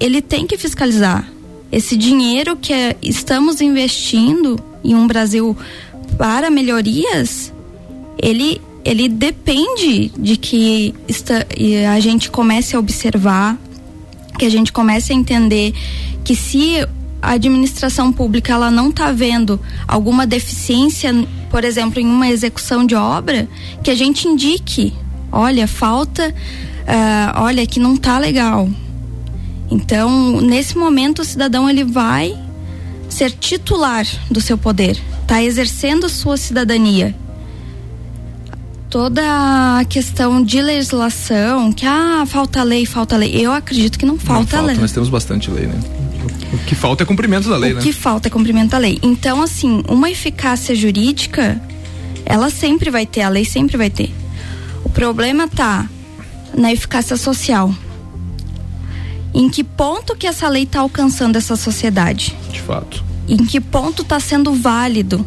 ele 0.00 0.20
tem 0.20 0.46
que 0.46 0.56
fiscalizar. 0.56 1.28
Esse 1.70 1.96
dinheiro 1.96 2.56
que 2.56 2.72
é, 2.72 2.96
estamos 3.02 3.60
investindo 3.60 4.58
em 4.84 4.94
um 4.94 5.06
Brasil 5.06 5.56
para 6.16 6.50
melhorias, 6.50 7.52
ele, 8.16 8.60
ele 8.84 9.08
depende 9.08 10.12
de 10.16 10.36
que 10.36 10.94
esta, 11.08 11.46
a 11.92 12.00
gente 12.00 12.30
comece 12.30 12.76
a 12.76 12.78
observar, 12.78 13.58
que 14.38 14.44
a 14.44 14.50
gente 14.50 14.72
comece 14.72 15.12
a 15.12 15.16
entender 15.16 15.74
que 16.24 16.34
se 16.36 16.86
a 17.20 17.32
administração 17.32 18.12
pública 18.12 18.52
ela 18.52 18.70
não 18.70 18.90
está 18.90 19.10
vendo 19.10 19.58
alguma 19.88 20.26
deficiência, 20.26 21.12
por 21.50 21.64
exemplo, 21.64 21.98
em 21.98 22.06
uma 22.06 22.28
execução 22.28 22.86
de 22.86 22.94
obra, 22.94 23.48
que 23.82 23.90
a 23.90 23.94
gente 23.94 24.28
indique, 24.28 24.92
olha, 25.32 25.66
falta, 25.66 26.28
uh, 26.28 27.40
olha, 27.42 27.66
que 27.66 27.80
não 27.80 27.94
está 27.94 28.18
legal, 28.18 28.68
então, 29.70 30.40
nesse 30.40 30.76
momento, 30.76 31.22
o 31.22 31.24
cidadão 31.24 31.68
ele 31.68 31.84
vai 31.84 32.36
ser 33.08 33.30
titular 33.30 34.06
do 34.30 34.40
seu 34.40 34.58
poder, 34.58 35.00
está 35.22 35.42
exercendo 35.42 36.08
sua 36.08 36.36
cidadania. 36.36 37.14
Toda 38.90 39.22
a 39.80 39.84
questão 39.84 40.42
de 40.42 40.62
legislação, 40.62 41.72
que 41.72 41.84
ah, 41.84 42.24
falta 42.26 42.62
lei, 42.62 42.86
falta 42.86 43.16
lei. 43.16 43.32
Eu 43.34 43.52
acredito 43.52 43.98
que 43.98 44.06
não 44.06 44.18
falta, 44.18 44.40
não 44.40 44.46
falta 44.46 44.66
lei. 44.66 44.76
Nós 44.76 44.92
temos 44.92 45.08
bastante 45.08 45.50
lei, 45.50 45.66
né? 45.66 45.80
O 46.52 46.58
que 46.58 46.76
falta 46.76 47.02
é 47.02 47.06
cumprimento 47.06 47.48
da 47.48 47.56
lei, 47.56 47.72
o 47.72 47.74
né? 47.74 47.80
O 47.80 47.84
que 47.84 47.92
falta 47.92 48.28
é 48.28 48.30
cumprimento 48.30 48.70
da 48.70 48.78
lei. 48.78 48.98
Então, 49.02 49.42
assim, 49.42 49.82
uma 49.88 50.08
eficácia 50.08 50.74
jurídica, 50.76 51.60
ela 52.24 52.50
sempre 52.50 52.88
vai 52.88 53.04
ter, 53.04 53.22
a 53.22 53.28
lei 53.28 53.44
sempre 53.44 53.76
vai 53.76 53.90
ter. 53.90 54.14
O 54.84 54.88
problema 54.88 55.48
tá 55.48 55.88
na 56.56 56.72
eficácia 56.72 57.16
social 57.16 57.74
em 59.34 59.50
que 59.50 59.64
ponto 59.64 60.14
que 60.16 60.28
essa 60.28 60.48
lei 60.48 60.62
está 60.62 60.80
alcançando 60.80 61.36
essa 61.36 61.56
sociedade? 61.56 62.36
De 62.52 62.62
fato. 62.62 63.04
Em 63.28 63.38
que 63.38 63.60
ponto 63.60 64.02
está 64.02 64.20
sendo 64.20 64.54
válido? 64.54 65.26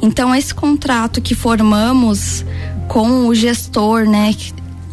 Então 0.00 0.34
esse 0.34 0.54
contrato 0.54 1.20
que 1.20 1.34
formamos 1.34 2.44
com 2.88 3.28
o 3.28 3.34
gestor, 3.34 4.04
né, 4.08 4.34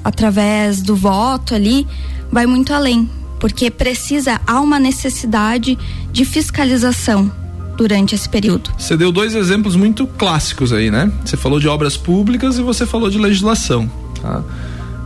através 0.03 0.81
do 0.81 0.95
voto 0.95 1.55
ali, 1.55 1.88
vai 2.31 2.45
muito 2.45 2.74
além, 2.74 3.09
porque 3.39 3.71
precisa 3.71 4.39
há 4.45 4.59
uma 4.59 4.77
necessidade 4.77 5.77
de 6.12 6.25
fiscalização 6.25 7.31
durante 7.77 8.13
esse 8.13 8.27
período. 8.27 8.71
Você 8.77 8.98
deu 8.98 9.12
dois 9.12 9.33
exemplos 9.33 9.75
muito 9.75 10.05
clássicos 10.05 10.74
aí, 10.74 10.91
né? 10.91 11.09
Você 11.24 11.38
falou 11.38 11.59
de 11.59 11.67
obras 11.67 11.95
públicas 11.95 12.57
e 12.57 12.62
você 12.62 12.86
falou 12.86 13.09
de 13.09 13.17
legislação. 13.17 13.89
Tá? 14.21 14.43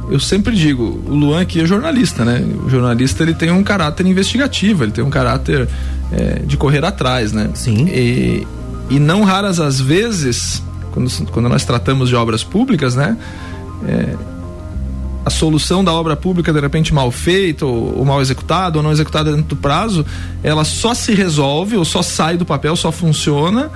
Eu 0.10 0.20
sempre 0.20 0.56
digo, 0.56 1.02
o 1.08 1.16
Luan 1.16 1.42
aqui 1.42 1.62
é 1.62 1.66
jornalista, 1.66 2.26
né? 2.26 2.44
O 2.66 2.70
jornalista 2.70 3.24
ele 3.24 3.34
tem 3.34 3.52
um 3.52 3.64
caráter 3.64 4.06
investigativo, 4.06 4.84
ele 4.84 4.92
tem 4.92 5.04
um 5.04 5.10
caráter 5.10 5.68
é, 6.12 6.40
de 6.46 6.58
correr 6.58 6.84
atrás, 6.84 7.32
né? 7.32 7.50
Sim. 7.54 7.88
E, 7.88 8.46
e 8.90 9.00
não 9.00 9.24
raras 9.24 9.60
as 9.60 9.80
vezes, 9.80 10.62
quando, 10.92 11.10
quando 11.32 11.50
nós 11.50 11.64
tratamos 11.64 12.10
de 12.10 12.16
obras 12.16 12.44
públicas, 12.44 12.96
né? 12.96 13.18
É, 13.88 14.16
a 15.26 15.30
solução 15.30 15.84
da 15.84 15.94
obra 15.94 16.16
pública 16.18 16.52
de 16.52 16.60
repente 16.60 16.94
mal 16.94 17.10
feita 17.10 17.66
ou, 17.66 18.00
ou, 18.00 18.06
mal 18.06 18.22
executada 18.22 18.78
ou 18.78 18.84
não 18.84 18.92
executada 18.92 19.32
dentro 19.32 19.50
do 19.50 19.56
prazo, 19.56 20.06
ela 20.44 20.66
só 20.66 20.94
se 20.94 21.14
resolve 21.14 21.78
ou 21.78 21.86
só 21.86 22.02
sai 22.02 22.36
do 22.36 22.46
papel, 22.46 22.76
só 22.76 22.92
funciona 22.92 23.72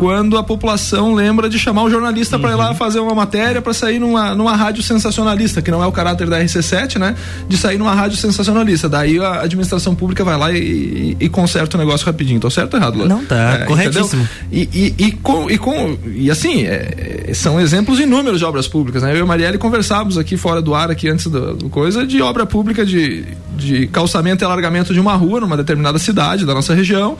quando 0.00 0.38
a 0.38 0.42
população 0.42 1.12
lembra 1.12 1.46
de 1.46 1.58
chamar 1.58 1.82
o 1.82 1.90
jornalista 1.90 2.36
uhum. 2.36 2.40
para 2.40 2.50
ir 2.52 2.54
lá 2.54 2.70
uhum. 2.70 2.74
fazer 2.74 3.00
uma 3.00 3.14
matéria 3.14 3.60
para 3.60 3.74
sair 3.74 3.98
numa, 3.98 4.34
numa 4.34 4.56
rádio 4.56 4.82
sensacionalista, 4.82 5.60
que 5.60 5.70
não 5.70 5.82
é 5.82 5.86
o 5.86 5.92
caráter 5.92 6.26
da 6.26 6.40
RC7, 6.40 6.98
né? 6.98 7.14
De 7.46 7.58
sair 7.58 7.76
numa 7.76 7.94
rádio 7.94 8.16
sensacionalista. 8.16 8.88
Daí 8.88 9.18
a 9.18 9.42
administração 9.42 9.94
pública 9.94 10.24
vai 10.24 10.38
lá 10.38 10.52
e, 10.52 10.56
e, 10.56 11.16
e 11.20 11.28
conserta 11.28 11.76
o 11.76 11.78
negócio 11.78 12.06
rapidinho. 12.06 12.40
Tô 12.40 12.48
certo 12.48 12.72
ou 12.72 12.80
errado, 12.80 12.96
Lô? 12.96 13.04
Não, 13.04 13.22
tá, 13.26 13.58
é, 13.60 13.64
corretíssimo. 13.66 14.26
E, 14.50 14.70
e, 14.72 14.94
e, 15.04 15.12
com, 15.12 15.50
e, 15.50 15.58
com, 15.58 15.98
e 16.06 16.30
assim, 16.30 16.64
é, 16.64 17.32
são 17.34 17.60
exemplos 17.60 18.00
inúmeros 18.00 18.38
de 18.38 18.46
obras 18.46 18.66
públicas, 18.66 19.02
né? 19.02 19.12
Eu 19.12 19.18
e 19.18 19.20
a 19.20 19.26
Marielle 19.26 19.58
conversávamos 19.58 20.16
aqui 20.16 20.38
fora 20.38 20.62
do 20.62 20.74
ar, 20.74 20.90
aqui 20.90 21.10
antes 21.10 21.26
do, 21.26 21.54
do 21.54 21.68
coisa, 21.68 22.06
de 22.06 22.22
obra 22.22 22.46
pública 22.46 22.86
de, 22.86 23.26
de 23.54 23.86
calçamento 23.88 24.42
e 24.42 24.46
alargamento 24.46 24.94
de 24.94 25.00
uma 25.00 25.14
rua 25.14 25.40
numa 25.40 25.58
determinada 25.58 25.98
cidade 25.98 26.46
da 26.46 26.54
nossa 26.54 26.72
região 26.72 27.18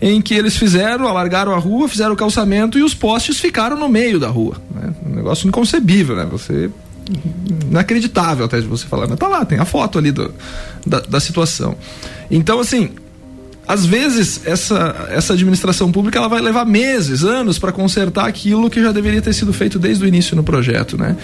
em 0.00 0.20
que 0.20 0.34
eles 0.34 0.56
fizeram, 0.56 1.08
alargaram 1.08 1.52
a 1.52 1.58
rua, 1.58 1.88
fizeram 1.88 2.12
o 2.12 2.16
calçamento 2.16 2.78
e 2.78 2.82
os 2.82 2.94
postes 2.94 3.38
ficaram 3.40 3.76
no 3.76 3.88
meio 3.88 4.18
da 4.20 4.28
rua. 4.28 4.56
Né? 4.74 4.92
Um 5.04 5.14
negócio 5.14 5.48
inconcebível, 5.48 6.16
né? 6.16 6.26
Você 6.30 6.70
inacreditável 7.70 8.44
até 8.44 8.60
de 8.60 8.66
você 8.66 8.86
falar, 8.86 9.06
mas 9.06 9.18
tá 9.18 9.26
lá, 9.26 9.44
tem 9.44 9.58
a 9.58 9.64
foto 9.64 9.98
ali 9.98 10.12
do, 10.12 10.32
da, 10.86 11.00
da 11.00 11.20
situação. 11.20 11.76
Então, 12.30 12.60
assim, 12.60 12.90
às 13.66 13.84
vezes 13.84 14.42
essa, 14.46 15.08
essa 15.10 15.32
administração 15.32 15.90
pública 15.90 16.18
ela 16.18 16.28
vai 16.28 16.40
levar 16.40 16.64
meses, 16.64 17.24
anos 17.24 17.58
para 17.58 17.72
consertar 17.72 18.26
aquilo 18.26 18.70
que 18.70 18.82
já 18.82 18.92
deveria 18.92 19.22
ter 19.22 19.32
sido 19.32 19.52
feito 19.52 19.78
desde 19.78 20.04
o 20.04 20.08
início 20.08 20.36
no 20.36 20.42
projeto, 20.42 20.96
né? 20.96 21.16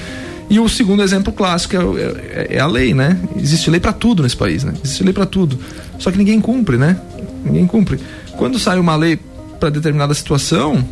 E 0.50 0.60
o 0.60 0.68
segundo 0.68 1.02
exemplo 1.02 1.32
clássico 1.32 1.74
é, 1.74 1.78
é, 1.78 2.56
é 2.56 2.60
a 2.60 2.66
lei, 2.66 2.92
né? 2.92 3.18
Existe 3.36 3.70
lei 3.70 3.80
para 3.80 3.92
tudo 3.92 4.22
nesse 4.22 4.36
país, 4.36 4.62
né? 4.62 4.74
Existe 4.84 5.02
lei 5.02 5.12
para 5.12 5.24
tudo. 5.24 5.58
Só 5.98 6.10
que 6.10 6.18
ninguém 6.18 6.40
cumpre, 6.40 6.76
né? 6.76 6.98
Ninguém 7.44 7.66
cumpre. 7.66 7.98
Quando 8.36 8.58
sai 8.58 8.78
uma 8.78 8.96
lei 8.96 9.18
para 9.58 9.70
determinada 9.70 10.12
situação, 10.14 10.84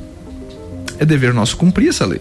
é 0.98 1.04
dever 1.04 1.34
nosso 1.34 1.56
cumprir 1.56 1.88
essa 1.88 2.06
lei. 2.06 2.20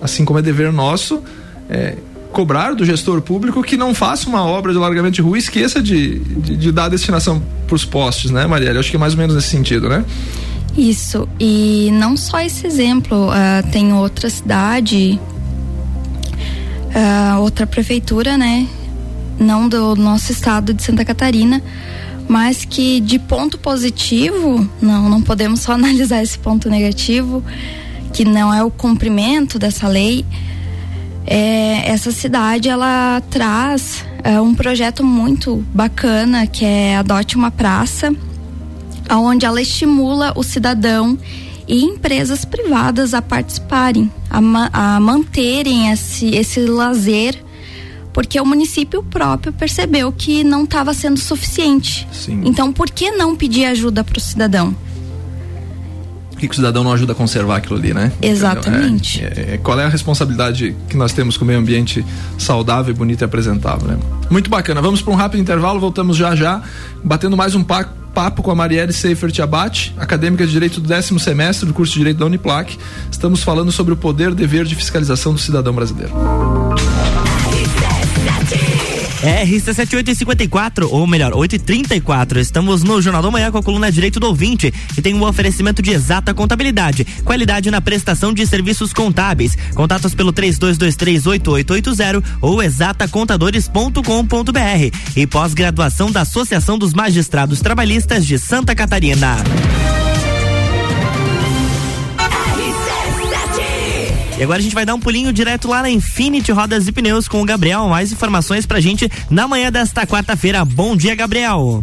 Assim 0.00 0.24
como 0.24 0.38
é 0.38 0.42
dever 0.42 0.72
nosso 0.72 1.22
é, 1.68 1.96
cobrar 2.32 2.74
do 2.74 2.84
gestor 2.84 3.22
público 3.22 3.62
que 3.62 3.76
não 3.76 3.94
faça 3.94 4.28
uma 4.28 4.44
obra 4.44 4.72
de 4.72 4.78
largamento 4.78 5.14
de 5.14 5.22
rua 5.22 5.36
e 5.36 5.40
esqueça 5.40 5.82
de, 5.82 6.18
de, 6.18 6.56
de 6.56 6.72
dar 6.72 6.88
destinação 6.88 7.42
para 7.66 7.74
os 7.74 7.84
postes, 7.84 8.30
né, 8.30 8.46
Marielle? 8.46 8.78
Acho 8.78 8.90
que 8.90 8.96
é 8.96 8.98
mais 8.98 9.14
ou 9.14 9.18
menos 9.18 9.34
nesse 9.34 9.48
sentido, 9.48 9.88
né? 9.88 10.04
Isso, 10.76 11.26
e 11.40 11.88
não 11.92 12.16
só 12.16 12.38
esse 12.40 12.66
exemplo, 12.66 13.30
uh, 13.30 13.70
tem 13.72 13.94
outra 13.94 14.28
cidade, 14.28 15.18
uh, 16.94 17.40
outra 17.40 17.66
prefeitura, 17.66 18.36
né? 18.36 18.68
Não 19.40 19.66
do 19.66 19.96
nosso 19.96 20.30
estado 20.30 20.74
de 20.74 20.82
Santa 20.82 21.02
Catarina, 21.02 21.62
mas 22.28 22.64
que 22.64 23.00
de 23.00 23.18
ponto 23.18 23.58
positivo, 23.58 24.68
não, 24.80 25.08
não 25.08 25.22
podemos 25.22 25.60
só 25.60 25.72
analisar 25.74 26.22
esse 26.22 26.38
ponto 26.38 26.68
negativo, 26.68 27.42
que 28.12 28.24
não 28.24 28.52
é 28.52 28.62
o 28.62 28.70
cumprimento 28.70 29.58
dessa 29.58 29.88
lei. 29.88 30.24
É, 31.26 31.90
essa 31.90 32.12
cidade 32.12 32.68
ela 32.68 33.20
traz 33.30 34.04
é, 34.22 34.40
um 34.40 34.54
projeto 34.54 35.04
muito 35.04 35.64
bacana 35.74 36.46
que 36.46 36.64
é 36.64 36.96
adote 36.96 37.36
uma 37.36 37.50
praça, 37.50 38.14
onde 39.10 39.44
ela 39.44 39.60
estimula 39.60 40.32
o 40.36 40.42
cidadão 40.42 41.18
e 41.68 41.84
empresas 41.84 42.44
privadas 42.44 43.12
a 43.12 43.20
participarem, 43.20 44.10
a, 44.30 44.38
a 44.96 45.00
manterem 45.00 45.90
esse, 45.90 46.34
esse 46.34 46.60
lazer 46.60 47.44
porque 48.16 48.40
o 48.40 48.46
município 48.46 49.02
próprio 49.02 49.52
percebeu 49.52 50.10
que 50.10 50.42
não 50.42 50.64
estava 50.64 50.94
sendo 50.94 51.20
suficiente. 51.20 52.08
Sim. 52.10 52.40
Então, 52.46 52.72
por 52.72 52.88
que 52.88 53.10
não 53.10 53.36
pedir 53.36 53.66
ajuda 53.66 54.02
para 54.02 54.16
o 54.16 54.20
cidadão? 54.20 54.74
Que, 56.38 56.46
o 56.46 56.54
cidadão 56.54 56.82
não 56.82 56.92
ajuda 56.92 57.12
a 57.12 57.14
conservar 57.14 57.56
aquilo 57.56 57.76
ali, 57.76 57.92
né? 57.92 58.10
Exatamente. 58.22 59.22
É, 59.22 59.52
é, 59.52 59.58
qual 59.58 59.78
é 59.78 59.84
a 59.84 59.88
responsabilidade 59.90 60.74
que 60.88 60.96
nós 60.96 61.12
temos 61.12 61.36
com 61.36 61.44
o 61.44 61.46
meio 61.46 61.58
ambiente 61.58 62.02
saudável, 62.38 62.94
bonito 62.94 63.20
e 63.20 63.24
apresentável, 63.26 63.86
né? 63.86 63.98
Muito 64.30 64.48
bacana. 64.48 64.80
Vamos 64.80 65.02
para 65.02 65.12
um 65.12 65.16
rápido 65.16 65.38
intervalo, 65.38 65.78
voltamos 65.78 66.16
já 66.16 66.34
já, 66.34 66.62
batendo 67.04 67.36
mais 67.36 67.54
um 67.54 67.62
papo 67.62 68.42
com 68.42 68.50
a 68.50 68.54
Marielle 68.54 68.94
Seifert 68.94 69.38
Abate, 69.40 69.94
acadêmica 69.98 70.46
de 70.46 70.52
Direito 70.52 70.80
do 70.80 70.88
décimo 70.88 71.20
semestre 71.20 71.66
do 71.66 71.74
curso 71.74 71.92
de 71.92 71.98
Direito 71.98 72.16
da 72.16 72.24
Uniplac. 72.24 72.78
Estamos 73.12 73.42
falando 73.42 73.70
sobre 73.70 73.92
o 73.92 73.96
poder 73.96 74.34
dever 74.34 74.64
de 74.64 74.74
fiscalização 74.74 75.34
do 75.34 75.38
cidadão 75.38 75.74
brasileiro. 75.74 76.14
RC7854, 79.26 80.86
ou 80.88 81.04
melhor, 81.06 81.34
834. 81.34 82.38
Estamos 82.38 82.84
no 82.84 83.02
Jornal 83.02 83.22
da 83.22 83.30
Manhã 83.30 83.50
com 83.50 83.58
a 83.58 83.62
coluna 83.62 83.90
Direito 83.90 84.20
do 84.20 84.28
Ouvinte 84.28 84.72
e 84.96 85.02
tem 85.02 85.14
um 85.14 85.24
oferecimento 85.24 85.82
de 85.82 85.90
exata 85.90 86.32
contabilidade, 86.32 87.04
qualidade 87.24 87.68
na 87.70 87.80
prestação 87.80 88.32
de 88.32 88.46
serviços 88.46 88.92
contábeis. 88.92 89.56
Contatos 89.74 90.14
pelo 90.14 90.32
32238880 90.32 92.22
ou 92.40 92.62
exatacontadores.com.br 92.62 94.96
e 95.16 95.26
pós-graduação 95.26 96.12
da 96.12 96.20
Associação 96.20 96.78
dos 96.78 96.94
Magistrados 96.94 97.60
Trabalhistas 97.60 98.24
de 98.24 98.38
Santa 98.38 98.76
Catarina. 98.76 99.38
E 104.38 104.42
agora 104.42 104.58
a 104.58 104.62
gente 104.62 104.74
vai 104.74 104.84
dar 104.84 104.94
um 104.94 105.00
pulinho 105.00 105.32
direto 105.32 105.66
lá 105.66 105.80
na 105.80 105.90
Infinity 105.90 106.52
Rodas 106.52 106.86
e 106.86 106.92
Pneus 106.92 107.26
com 107.26 107.40
o 107.40 107.44
Gabriel. 107.44 107.88
Mais 107.88 108.12
informações 108.12 108.66
pra 108.66 108.80
gente 108.80 109.10
na 109.30 109.48
manhã 109.48 109.72
desta 109.72 110.06
quarta-feira. 110.06 110.64
Bom 110.64 110.94
dia, 110.94 111.14
Gabriel. 111.14 111.82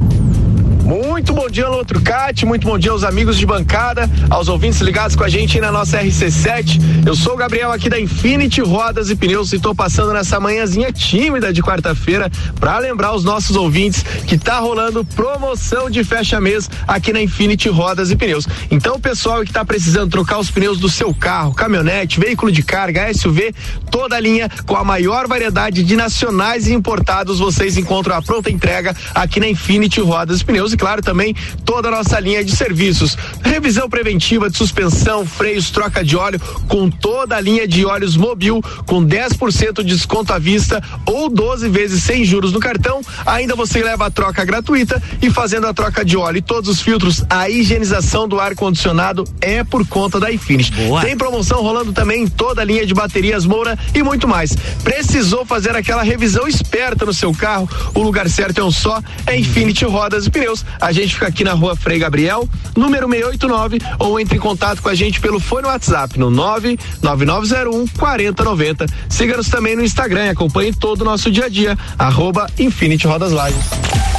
Muito 0.83 1.31
bom 1.31 1.49
dia, 1.49 1.69
Lô 1.69 1.85
Trucati, 1.85 2.45
muito 2.45 2.67
bom 2.67 2.77
dia 2.77 2.91
aos 2.91 3.05
amigos 3.05 3.37
de 3.37 3.45
bancada, 3.45 4.09
aos 4.29 4.49
ouvintes 4.49 4.81
ligados 4.81 5.15
com 5.15 5.23
a 5.23 5.29
gente 5.29 5.57
na 5.61 5.71
nossa 5.71 6.03
RC7. 6.03 7.07
Eu 7.07 7.15
sou 7.15 7.35
o 7.35 7.37
Gabriel 7.37 7.71
aqui 7.71 7.89
da 7.89 7.97
Infinity 7.97 8.59
Rodas 8.59 9.09
e 9.09 9.15
Pneus 9.15 9.53
e 9.53 9.55
estou 9.55 9.73
passando 9.73 10.11
nessa 10.11 10.41
manhãzinha 10.41 10.91
tímida 10.91 11.53
de 11.53 11.63
quarta-feira 11.63 12.29
para 12.59 12.77
lembrar 12.79 13.15
os 13.15 13.23
nossos 13.23 13.55
ouvintes 13.55 14.03
que 14.27 14.37
tá 14.37 14.59
rolando 14.59 15.05
promoção 15.05 15.89
de 15.89 16.03
fecha 16.03 16.41
mês 16.41 16.69
aqui 16.85 17.13
na 17.13 17.21
Infinity 17.21 17.69
Rodas 17.69 18.11
e 18.11 18.17
Pneus. 18.17 18.45
Então, 18.69 18.99
pessoal 18.99 19.39
que 19.39 19.51
está 19.51 19.63
precisando 19.63 20.11
trocar 20.11 20.37
os 20.37 20.51
pneus 20.51 20.79
do 20.79 20.89
seu 20.89 21.13
carro, 21.13 21.53
caminhonete, 21.53 22.19
veículo 22.19 22.51
de 22.51 22.61
carga, 22.61 23.13
SUV, 23.13 23.55
toda 23.89 24.17
a 24.17 24.19
linha 24.19 24.49
com 24.65 24.75
a 24.75 24.83
maior 24.83 25.29
variedade 25.29 25.81
de 25.81 25.95
nacionais 25.95 26.67
e 26.67 26.73
importados, 26.73 27.39
vocês 27.39 27.77
encontram 27.77 28.17
a 28.17 28.21
pronta 28.21 28.51
entrega 28.51 28.93
aqui 29.15 29.39
na 29.39 29.47
Infinity 29.47 30.01
Rodas 30.01 30.41
e 30.41 30.45
Pneus 30.45 30.73
e 30.74 30.77
claro 30.77 31.01
também 31.01 31.36
toda 31.65 31.88
a 31.88 31.92
nossa 31.92 32.20
linha 32.20 32.44
de 32.44 32.56
serviços. 32.56 33.18
Revisão 33.42 33.89
preventiva 33.89 34.50
de 34.50 34.58
suspensão, 34.58 35.25
freios, 35.25 35.70
troca 35.70 36.03
de 36.03 36.15
óleo, 36.15 36.39
com 36.68 36.89
toda 36.89 37.36
a 37.36 37.42
linha 37.42 37.68
de 37.68 37.86
óleos 37.86 38.18
Mobil, 38.18 38.62
com 38.86 39.06
10% 39.06 39.84
de 39.84 39.94
desconto 39.96 40.34
à 40.34 40.39
vista 40.39 40.82
ou 41.06 41.30
12 41.30 41.70
vezes 41.70 42.03
sem 42.03 42.24
juros 42.25 42.51
no 42.51 42.60
cartão. 42.60 43.01
Ainda 43.25 43.56
você 43.56 43.84
leva 43.84 44.06
a 44.06 44.12
troca 44.12 44.44
gratuita 44.44 45.01
e 45.22 45.30
fazendo 45.30 45.68
a 45.68 45.74
troca 45.74 46.03
de 46.03 46.18
óleo 46.18 46.38
e 46.38 46.42
todos 46.42 46.70
os 46.70 46.82
filtros, 46.82 47.24
a 47.30 47.50
higienização 47.50 48.27
do 48.27 48.39
ar 48.39 48.56
condicionado 48.56 49.24
é 49.42 49.63
por 49.63 49.88
conta 49.88 50.20
da 50.20 50.32
Infinity. 50.32 50.72
Boa. 50.72 51.01
Tem 51.01 51.15
promoção 51.15 51.62
rolando 51.62 51.94
também 51.94 52.24
em 52.24 52.27
toda 52.27 52.62
a 52.62 52.65
linha 52.65 52.86
de 52.86 52.94
baterias 52.94 53.46
Moura 53.46 53.77
e 53.94 54.01
muito 54.01 54.27
mais. 54.27 54.56
Precisou 54.84 55.46
fazer 55.46 55.75
aquela 55.75 56.03
revisão 56.03 56.48
esperta 56.48 57.06
no 57.06 57.13
seu 57.13 57.34
carro? 57.34 57.70
O 57.94 58.01
lugar 58.01 58.27
certo 58.30 58.60
é 58.60 58.63
um 58.63 58.72
só, 58.72 59.01
é 59.25 59.38
Infinity 59.38 59.86
Rodas 59.86 60.25
e 60.25 60.30
Pneus 60.30 60.62
a 60.79 60.91
gente 60.91 61.13
fica 61.13 61.27
aqui 61.27 61.43
na 61.43 61.53
rua 61.53 61.75
Frei 61.75 62.00
Gabriel, 62.00 62.48
número 62.75 63.08
689, 63.08 63.79
ou 64.00 64.20
entre 64.20 64.38
em 64.38 64.39
contato 64.39 64.82
com 64.82 64.89
a 64.89 64.96
gente 64.96 65.20
pelo 65.20 65.39
fone 65.39 65.67
WhatsApp 65.67 66.20
no 66.20 66.29
99901 66.29 67.88
4090. 67.88 68.86
Siga-nos 69.10 69.50
também 69.50 69.75
no 69.75 69.84
Instagram 69.84 70.25
e 70.25 70.29
acompanhe 70.29 70.74
todo 70.74 71.01
o 71.01 71.05
nosso 71.05 71.32
dia 71.32 71.46
a 71.46 71.50
dia, 71.50 71.77
arroba 71.98 72.48
Infinity 72.58 73.08
Rodas 73.08 73.32
Lives. 73.32 74.13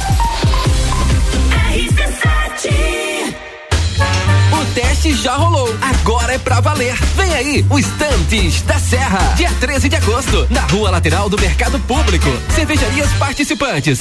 teste 4.75 5.13
já 5.13 5.35
rolou. 5.35 5.73
Agora 5.81 6.14
pra 6.45 6.61
valer. 6.61 6.95
Vem 7.15 7.33
aí, 7.33 7.65
o 7.69 7.79
Estantes 7.79 8.61
da 8.61 8.79
Serra. 8.79 9.33
Dia 9.35 9.51
13 9.59 9.89
de 9.89 9.95
agosto, 9.95 10.47
na 10.51 10.61
rua 10.61 10.91
lateral 10.91 11.27
do 11.27 11.37
Mercado 11.37 11.79
Público. 11.79 12.29
Cervejarias 12.53 13.11
participantes. 13.13 13.97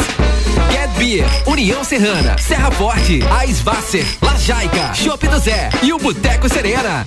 Get 0.71 0.91
Beer, 0.99 1.27
União 1.47 1.83
Serrana, 1.83 2.37
Serra 2.39 2.71
Forte, 2.71 3.21
Aisvasser, 3.39 4.07
Lajaica, 4.21 4.93
Chopp 4.95 5.27
do 5.27 5.39
Zé 5.39 5.71
e 5.83 5.93
o 5.93 5.99
Boteco 5.99 6.49
Serena. 6.49 7.05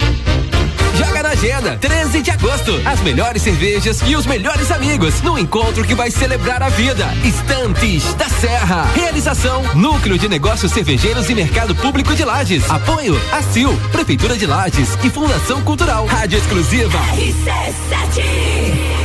Joga 0.98 1.22
na 1.22 1.30
agenda, 1.30 1.78
13 1.78 2.22
de 2.24 2.32
agosto. 2.32 2.82
As 2.84 3.00
melhores 3.02 3.44
cervejas 3.44 4.02
e 4.08 4.16
os 4.16 4.26
melhores 4.26 4.72
amigos 4.72 5.22
no 5.22 5.38
encontro 5.38 5.84
que 5.84 5.94
vai 5.94 6.10
celebrar 6.10 6.64
a 6.64 6.70
vida. 6.70 7.06
Estantes 7.24 8.14
da 8.16 8.28
Serra. 8.28 8.86
Realização: 8.96 9.64
Núcleo 9.76 10.18
de 10.18 10.28
Negócios 10.28 10.72
Cervejeiros 10.72 11.30
e 11.30 11.36
Mercado 11.36 11.76
Público 11.76 12.16
de 12.16 12.26
Lages. 12.26 12.68
Apoio: 12.70 13.16
ACIL, 13.32 13.78
Prefeitura 13.92 14.36
de 14.36 14.48
Lages 14.48 14.98
e 15.04 15.10
Fundação 15.10 15.62
Cultural. 15.62 16.08
Rádio 16.08 16.40
Exclusiva. 16.40 17.00
RC7 17.16 18.97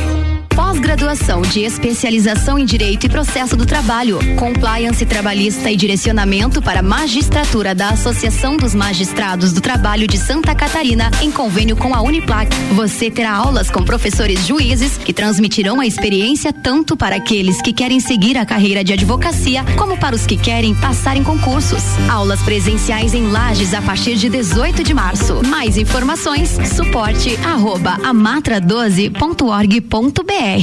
Pós-graduação 0.73 1.43
de 1.43 1.61
especialização 1.61 2.57
em 2.57 2.65
Direito 2.65 3.05
e 3.05 3.09
Processo 3.09 3.55
do 3.55 3.63
Trabalho, 3.63 4.17
Compliance 4.37 5.05
Trabalhista 5.05 5.69
e 5.69 5.75
Direcionamento 5.75 6.63
para 6.63 6.81
Magistratura 6.81 7.75
da 7.75 7.89
Associação 7.89 8.57
dos 8.57 8.73
Magistrados 8.73 9.53
do 9.53 9.61
Trabalho 9.61 10.07
de 10.07 10.17
Santa 10.17 10.55
Catarina, 10.55 11.11
em 11.21 11.31
convênio 11.31 11.77
com 11.77 11.93
a 11.93 12.01
Uniplac. 12.01 12.49
Você 12.73 13.11
terá 13.11 13.35
aulas 13.35 13.69
com 13.69 13.83
professores 13.83 14.47
juízes 14.47 14.97
que 14.97 15.13
transmitirão 15.13 15.79
a 15.79 15.85
experiência 15.85 16.51
tanto 16.51 16.97
para 16.97 17.17
aqueles 17.17 17.61
que 17.61 17.71
querem 17.71 17.99
seguir 17.99 18.35
a 18.35 18.43
carreira 18.43 18.83
de 18.83 18.93
advocacia, 18.93 19.63
como 19.77 19.95
para 19.95 20.15
os 20.15 20.25
que 20.25 20.37
querem 20.37 20.73
passar 20.73 21.15
em 21.15 21.23
concursos. 21.23 21.83
Aulas 22.09 22.41
presenciais 22.41 23.13
em 23.13 23.27
Lages 23.27 23.75
a 23.75 23.81
partir 23.83 24.15
de 24.15 24.27
18 24.27 24.83
de 24.83 24.95
março. 24.95 25.39
Mais 25.45 25.77
informações, 25.77 26.57
suporte 26.75 27.37
arroba 27.45 27.99
amatra12.org.br 27.99 30.62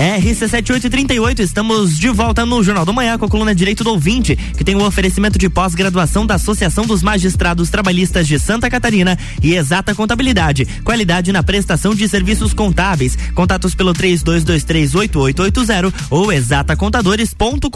RC7838, 0.00 1.40
estamos 1.40 1.98
de 1.98 2.08
volta 2.08 2.46
no 2.46 2.62
Jornal 2.62 2.86
do 2.86 2.94
Manhã 2.94 3.18
com 3.18 3.26
a 3.26 3.28
coluna 3.28 3.54
Direito 3.54 3.84
do 3.84 3.90
Ouvinte, 3.90 4.34
que 4.34 4.64
tem 4.64 4.74
o 4.74 4.80
um 4.80 4.86
oferecimento 4.86 5.38
de 5.38 5.50
pós-graduação 5.50 6.26
da 6.26 6.36
Associação 6.36 6.86
dos 6.86 7.02
Magistrados 7.02 7.68
Trabalhistas 7.68 8.26
de 8.26 8.38
Santa 8.38 8.70
Catarina 8.70 9.18
e 9.42 9.54
Exata 9.54 9.94
Contabilidade. 9.94 10.64
Qualidade 10.84 11.32
na 11.32 11.42
prestação 11.42 11.94
de 11.94 12.08
serviços 12.08 12.54
contábeis. 12.54 13.18
Contatos 13.34 13.74
pelo 13.74 13.92
32238880 13.92 15.92
ou 16.10 16.32
exatacontadores.com.br. 16.32 17.68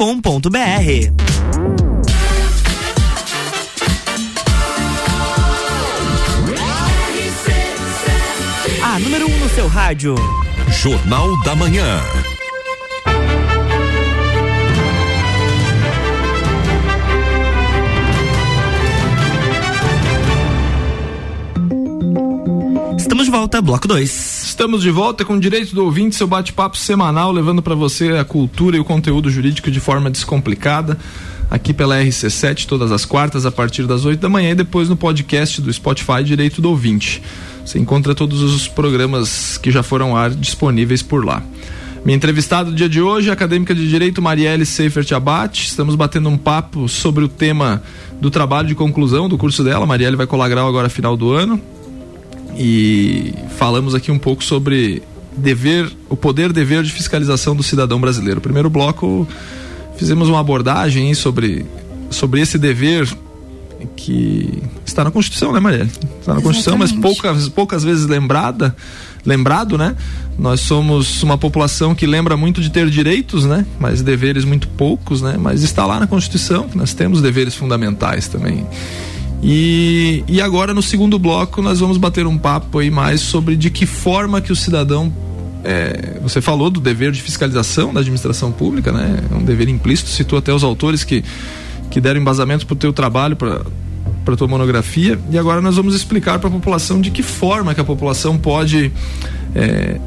A 8.83 8.99
número 8.99 9.29
1 9.29 9.35
um 9.35 9.39
no 9.41 9.49
seu 9.51 9.67
rádio. 9.67 10.15
Jornal 10.71 11.40
da 11.42 11.54
Manhã. 11.56 12.00
Estamos 22.97 23.25
de 23.25 23.30
volta, 23.30 23.62
bloco 23.62 23.89
2. 23.89 24.45
Estamos 24.45 24.82
de 24.82 24.91
volta 24.91 25.25
com 25.25 25.34
o 25.34 25.41
direito 25.41 25.75
do 25.75 25.84
ouvinte, 25.84 26.17
seu 26.17 26.26
bate-papo 26.26 26.76
semanal, 26.76 27.32
levando 27.32 27.62
para 27.62 27.75
você 27.75 28.10
a 28.12 28.25
cultura 28.25 28.76
e 28.76 28.80
o 28.80 28.84
conteúdo 28.84 29.30
jurídico 29.30 29.71
de 29.71 29.80
forma 29.80 30.10
descomplicada. 30.10 30.99
Aqui 31.50 31.73
pela 31.73 32.00
RC7, 32.00 32.67
todas 32.67 32.91
as 32.91 33.04
quartas, 33.04 33.47
a 33.47 33.52
partir 33.52 33.87
das 33.87 34.04
8 34.04 34.21
da 34.21 34.28
manhã, 34.28 34.50
e 34.50 34.54
depois 34.54 34.89
no 34.89 34.97
podcast 34.97 35.61
do 35.61 35.73
Spotify 35.73 36.25
Direito 36.25 36.61
do 36.61 36.71
Ouvinte. 36.71 37.23
Você 37.65 37.78
encontra 37.78 38.15
todos 38.15 38.43
os 38.43 38.69
programas 38.69 39.57
que 39.59 39.71
já 39.71 39.83
foram 39.83 40.17
ar 40.17 40.30
disponíveis 40.30 41.02
por 41.02 41.25
lá. 41.25 41.43
Minha 42.04 42.17
entrevistada 42.17 42.71
do 42.71 42.76
dia 42.76 42.89
de 42.89 43.00
hoje, 43.00 43.30
a 43.30 43.33
acadêmica 43.33 43.75
de 43.75 43.89
Direito 43.89 44.21
Marielle 44.21 44.67
Seifert 44.67 45.11
Abate. 45.13 45.67
Estamos 45.67 45.95
batendo 45.95 46.28
um 46.28 46.37
papo 46.37 46.87
sobre 46.87 47.25
o 47.25 47.28
tema 47.28 47.83
do 48.21 48.30
trabalho 48.30 48.69
de 48.69 48.75
conclusão 48.75 49.26
do 49.26 49.39
curso 49.39 49.65
dela. 49.65 49.87
Marielle 49.87 50.17
vai 50.17 50.26
colar 50.26 50.50
grau 50.50 50.69
agora 50.69 50.91
final 50.91 51.17
do 51.17 51.33
ano. 51.33 51.59
E 52.59 53.33
falamos 53.57 53.95
aqui 53.95 54.13
um 54.13 54.19
pouco 54.19 54.45
sobre 54.45 55.02
dever, 55.35 55.91
o 56.11 56.17
poder 56.17 56.52
dever 56.52 56.83
de 56.83 56.93
fiscalização 56.93 57.57
do 57.57 57.63
cidadão 57.63 57.99
brasileiro. 57.99 58.39
primeiro 58.39 58.69
bloco 58.69 59.26
fizemos 59.97 60.28
uma 60.28 60.41
abordagem 60.41 61.13
sobre, 61.15 61.65
sobre 62.11 62.41
esse 62.41 62.59
dever 62.59 63.09
que 63.97 64.63
está 64.85 65.04
na 65.04 65.11
Constituição, 65.11 65.52
né, 65.52 65.61
Maria? 65.61 65.85
Está 66.21 66.35
na 66.35 66.41
Constituição, 66.41 66.78
mas 66.78 66.93
poucas, 66.93 67.49
poucas 67.49 67.85
vezes 67.85 68.07
lembrada, 68.07 68.75
lembrado, 69.25 69.76
né? 69.76 69.95
Nós 70.39 70.61
somos 70.61 71.23
uma 71.23 71.39
população 71.39 71.95
que 71.95 72.07
lembra 72.07 72.37
muito 72.37 72.61
de 72.61 72.71
ter 72.71 72.89
direitos, 72.91 73.45
né? 73.45 73.67
Mas 73.78 74.02
deveres 74.02 74.45
muito 74.45 74.69
poucos, 74.69 75.23
né? 75.23 75.37
Mas 75.39 75.63
está 75.63 75.87
lá 75.87 76.00
na 76.00 76.07
Constituição 76.07 76.69
que 76.69 76.76
nós 76.76 76.95
temos 76.95 77.21
deveres 77.21 77.54
fundamentais 77.54 78.28
também. 78.28 78.67
E, 79.43 80.25
e 80.26 80.41
agora 80.41 80.73
no 80.73 80.83
segundo 80.83 81.19
bloco 81.19 81.61
nós 81.61 81.78
vamos 81.78 81.99
bater 81.99 82.26
um 82.26 82.39
papo 82.39 82.78
aí 82.78 82.91
mais 82.91 83.21
sobre 83.21 83.57
de 83.57 83.69
que 83.69 83.85
forma 83.85 84.41
que 84.41 84.50
o 84.50 84.57
cidadão 84.57 85.13
é, 85.65 86.19
você 86.23 86.41
falou 86.41 86.71
do 86.71 86.81
dever 86.81 87.11
de 87.11 87.23
fiscalização 87.23 87.93
da 87.93 88.00
administração 88.00 88.53
pública, 88.53 88.93
né? 88.93 89.21
É 89.31 89.35
um 89.35 89.43
dever 89.43 89.69
implícito, 89.69 90.11
citou 90.11 90.39
até 90.39 90.53
os 90.53 90.63
autores 90.63 91.05
que 91.05 91.25
que 91.91 92.00
deram 92.00 92.21
embasamento 92.21 92.67
para 92.67 92.75
o 92.75 92.77
teu 92.77 92.93
trabalho, 92.93 93.37
para 93.37 93.63
para 94.25 94.37
tua 94.37 94.49
monografia 94.49 95.19
e 95.31 95.39
agora 95.39 95.61
nós 95.61 95.77
vamos 95.77 95.95
explicar 95.95 96.39
para 96.39 96.49
a 96.49 96.53
população 96.53 97.00
de 97.00 97.11
que 97.11 97.23
forma 97.23 97.75
que 97.75 97.81
a 97.81 97.85
população 97.85 98.39
pode 98.39 98.91
é, 99.55 100.00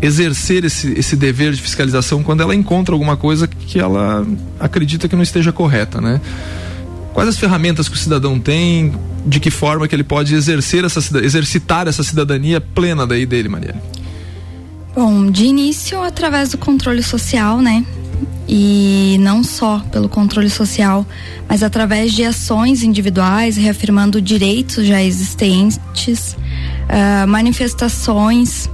exercer 0.00 0.64
esse, 0.64 0.92
esse 0.98 1.14
dever 1.14 1.52
de 1.52 1.60
fiscalização 1.60 2.22
quando 2.22 2.42
ela 2.42 2.54
encontra 2.54 2.94
alguma 2.94 3.16
coisa 3.16 3.46
que 3.46 3.78
ela 3.78 4.26
acredita 4.58 5.08
que 5.08 5.14
não 5.14 5.22
esteja 5.22 5.52
correta, 5.52 6.00
né? 6.00 6.20
Quais 7.12 7.28
as 7.28 7.38
ferramentas 7.38 7.88
que 7.88 7.94
o 7.94 7.98
cidadão 7.98 8.40
tem, 8.40 8.92
de 9.24 9.38
que 9.38 9.50
forma 9.50 9.86
que 9.86 9.94
ele 9.94 10.02
pode 10.02 10.34
exercer 10.34 10.84
essa 10.84 11.00
exercitar 11.18 11.86
essa 11.86 12.02
cidadania 12.02 12.60
plena 12.60 13.06
daí 13.06 13.24
dele, 13.24 13.48
Marielle? 13.48 13.80
Bom, 14.94 15.30
de 15.30 15.46
início 15.46 16.02
através 16.02 16.50
do 16.50 16.58
controle 16.58 17.02
social, 17.02 17.60
né? 17.60 17.84
e 18.48 19.16
não 19.20 19.42
só 19.42 19.80
pelo 19.90 20.08
controle 20.08 20.50
social, 20.50 21.06
mas 21.48 21.62
através 21.62 22.12
de 22.12 22.24
ações 22.24 22.82
individuais, 22.82 23.56
reafirmando 23.56 24.20
direitos 24.20 24.86
já 24.86 25.02
existentes, 25.02 26.34
uh, 26.34 27.26
manifestações 27.26 28.68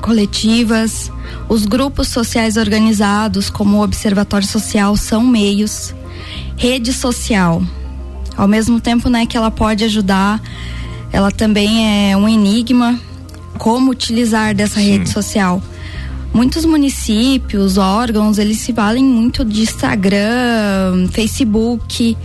coletivas, 0.00 1.10
os 1.48 1.64
grupos 1.64 2.08
sociais 2.08 2.56
organizados, 2.56 3.50
como 3.50 3.78
o 3.78 3.82
Observatório 3.82 4.46
Social, 4.46 4.96
são 4.96 5.22
meios, 5.22 5.94
rede 6.56 6.92
social. 6.92 7.62
Ao 8.36 8.48
mesmo 8.48 8.80
tempo 8.80 9.08
né, 9.08 9.26
que 9.26 9.36
ela 9.36 9.50
pode 9.50 9.84
ajudar, 9.84 10.40
ela 11.12 11.30
também 11.30 12.10
é 12.10 12.16
um 12.16 12.28
enigma 12.28 12.98
como 13.62 13.92
utilizar 13.92 14.56
dessa 14.56 14.80
Sim. 14.80 14.90
rede 14.90 15.08
social 15.08 15.62
muitos 16.34 16.64
municípios, 16.64 17.78
órgãos, 17.78 18.36
eles 18.38 18.58
se 18.58 18.72
valem 18.72 19.04
muito 19.04 19.44
de 19.44 19.62
Instagram, 19.62 21.06
Facebook, 21.12 22.16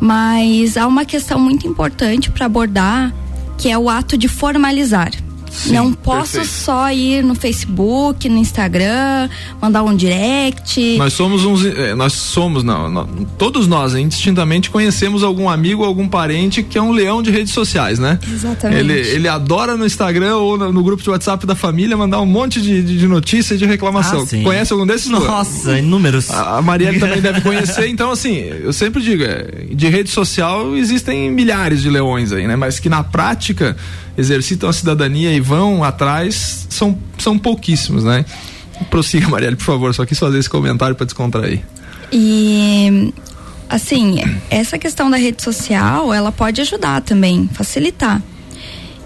mas 0.00 0.78
há 0.78 0.86
uma 0.86 1.04
questão 1.04 1.38
muito 1.38 1.66
importante 1.66 2.30
para 2.30 2.46
abordar, 2.46 3.12
que 3.58 3.68
é 3.68 3.76
o 3.76 3.90
ato 3.90 4.16
de 4.16 4.26
formalizar. 4.26 5.10
Sim, 5.50 5.72
não 5.72 5.92
posso 5.92 6.34
perfeito. 6.34 6.64
só 6.64 6.90
ir 6.92 7.24
no 7.24 7.34
Facebook, 7.34 8.28
no 8.28 8.38
Instagram, 8.38 9.28
mandar 9.60 9.82
um 9.82 9.94
direct. 9.94 10.96
Nós 10.96 11.12
somos 11.12 11.44
uns, 11.44 11.64
é, 11.64 11.94
nós 11.94 12.12
somos 12.12 12.62
não, 12.62 12.88
não, 12.88 13.06
todos 13.36 13.66
nós 13.66 13.94
indistintamente 13.94 14.70
conhecemos 14.70 15.22
algum 15.24 15.48
amigo, 15.48 15.84
algum 15.84 16.08
parente 16.08 16.62
que 16.62 16.78
é 16.78 16.82
um 16.82 16.92
leão 16.92 17.22
de 17.22 17.30
redes 17.30 17.52
sociais, 17.52 17.98
né? 17.98 18.18
Exatamente. 18.32 18.78
Ele, 18.78 18.92
ele 18.92 19.28
adora 19.28 19.76
no 19.76 19.84
Instagram 19.84 20.36
ou 20.36 20.56
no, 20.56 20.72
no 20.72 20.82
grupo 20.84 21.02
de 21.02 21.10
WhatsApp 21.10 21.44
da 21.46 21.54
família 21.54 21.96
mandar 21.96 22.20
um 22.20 22.26
monte 22.26 22.60
de, 22.60 22.82
de, 22.82 22.98
de 22.98 23.06
notícia 23.06 23.54
e 23.54 23.58
de 23.58 23.66
reclamação. 23.66 24.22
Ah, 24.22 24.44
Conhece 24.44 24.72
algum 24.72 24.86
desses? 24.86 25.08
Nossa, 25.08 25.78
inúmeros. 25.78 26.30
A, 26.30 26.58
a 26.58 26.62
Marielle 26.62 27.00
também 27.00 27.20
deve 27.20 27.40
conhecer. 27.40 27.90
Então 27.90 28.12
assim, 28.12 28.36
eu 28.36 28.72
sempre 28.72 29.02
digo, 29.02 29.24
é, 29.24 29.66
de 29.72 29.88
rede 29.88 30.10
social 30.10 30.76
existem 30.76 31.30
milhares 31.30 31.82
de 31.82 31.90
leões 31.90 32.32
aí, 32.32 32.46
né? 32.46 32.54
Mas 32.54 32.78
que 32.78 32.88
na 32.88 33.02
prática 33.02 33.76
exercitam 34.20 34.68
a 34.68 34.72
cidadania 34.72 35.32
e 35.32 35.40
vão 35.40 35.82
atrás 35.82 36.66
são, 36.68 36.96
são 37.18 37.38
pouquíssimos, 37.38 38.04
né? 38.04 38.24
Prossiga, 38.88 39.28
Marielle, 39.28 39.56
por 39.56 39.64
favor, 39.64 39.94
só 39.94 40.06
quis 40.06 40.18
fazer 40.18 40.38
esse 40.38 40.48
comentário 40.48 40.94
para 40.94 41.06
descontrair. 41.06 41.62
E 42.12 43.12
assim, 43.68 44.16
essa 44.50 44.78
questão 44.78 45.10
da 45.10 45.16
rede 45.16 45.42
social, 45.42 46.12
ela 46.12 46.32
pode 46.32 46.60
ajudar 46.60 47.02
também, 47.02 47.48
facilitar. 47.52 48.22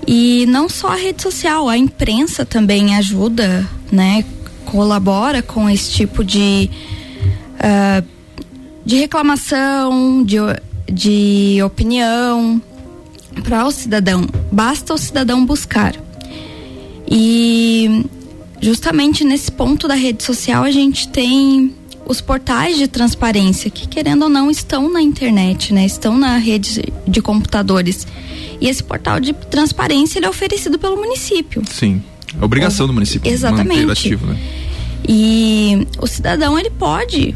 E 0.07 0.45
não 0.49 0.69
só 0.69 0.89
a 0.89 0.97
rede 0.97 1.23
social, 1.23 1.69
a 1.69 1.77
imprensa 1.77 2.45
também 2.45 2.97
ajuda, 2.97 3.69
né? 3.91 4.25
Colabora 4.65 5.43
com 5.43 5.69
esse 5.69 5.91
tipo 5.91 6.25
de, 6.25 6.71
uh, 7.59 8.05
de 8.85 8.97
reclamação, 8.97 10.23
de, 10.25 10.37
de 10.91 11.63
opinião, 11.63 12.61
para 13.43 13.67
o 13.67 13.71
cidadão. 13.71 14.27
Basta 14.51 14.95
o 14.95 14.99
cidadão 14.99 15.45
buscar. 15.45 15.95
E 17.11 18.05
justamente 18.61 19.25
nesse 19.25 19.53
ponto 19.53 19.87
da 19.87 19.95
rede 19.95 20.23
social 20.23 20.65
a 20.65 20.71
gente 20.71 21.09
tem 21.09 21.75
os 22.07 22.21
portais 22.21 22.77
de 22.77 22.87
transparência 22.87 23.71
que 23.71 23.87
querendo 23.87 24.23
ou 24.23 24.29
não 24.29 24.51
estão 24.51 24.91
na 24.91 25.01
internet, 25.01 25.73
né? 25.73 25.87
Estão 25.87 26.17
na 26.17 26.37
rede 26.37 26.83
de 27.07 27.23
computadores. 27.23 28.07
E 28.61 28.69
esse 28.69 28.83
portal 28.83 29.21
de 29.21 29.33
transparência 29.33 30.19
ele 30.19 30.27
é 30.27 30.29
oferecido 30.29 30.79
pelo 30.79 30.97
município. 30.97 31.63
Sim. 31.71 32.03
É 32.41 32.45
obrigação 32.45 32.87
do 32.87 32.93
município. 32.93 33.31
Exatamente. 33.31 33.91
Ativo, 33.91 34.27
né? 34.27 34.39
E 35.09 35.87
o 36.01 36.07
cidadão 36.07 36.59
ele 36.59 36.71
pode 36.71 37.35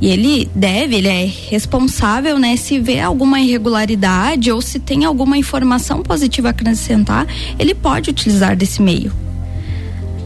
e 0.00 0.08
ele 0.08 0.50
deve, 0.54 0.96
ele 0.96 1.08
é 1.08 1.30
responsável, 1.50 2.38
né? 2.38 2.56
Se 2.56 2.78
vê 2.78 3.00
alguma 3.00 3.40
irregularidade 3.40 4.50
ou 4.50 4.62
se 4.62 4.78
tem 4.78 5.04
alguma 5.04 5.36
informação 5.36 6.02
positiva 6.02 6.48
a 6.48 6.50
acrescentar, 6.52 7.26
ele 7.58 7.74
pode 7.74 8.08
utilizar 8.08 8.56
desse 8.56 8.80
meio. 8.80 9.12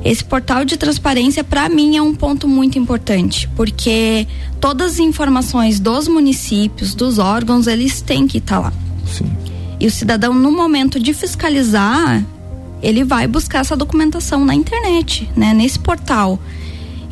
Esse 0.04 0.22
portal 0.22 0.64
de 0.64 0.76
transparência, 0.76 1.42
para 1.42 1.68
mim, 1.68 1.96
é 1.96 2.02
um 2.02 2.14
ponto 2.14 2.46
muito 2.46 2.78
importante, 2.78 3.48
porque 3.56 4.28
todas 4.60 4.92
as 4.92 4.98
informações 4.98 5.80
dos 5.80 6.06
municípios, 6.06 6.94
dos 6.94 7.18
órgãos, 7.18 7.66
eles 7.66 8.00
têm 8.02 8.28
que 8.28 8.38
estar 8.38 8.56
tá 8.56 8.60
lá. 8.60 8.72
Sim. 9.06 9.32
E 9.80 9.86
o 9.86 9.90
cidadão, 9.90 10.34
no 10.34 10.52
momento 10.52 11.00
de 11.00 11.12
fiscalizar, 11.14 12.22
ele 12.82 13.02
vai 13.02 13.26
buscar 13.26 13.60
essa 13.60 13.74
documentação 13.74 14.44
na 14.44 14.54
internet, 14.54 15.28
né? 15.34 15.54
Nesse 15.54 15.78
portal. 15.78 16.38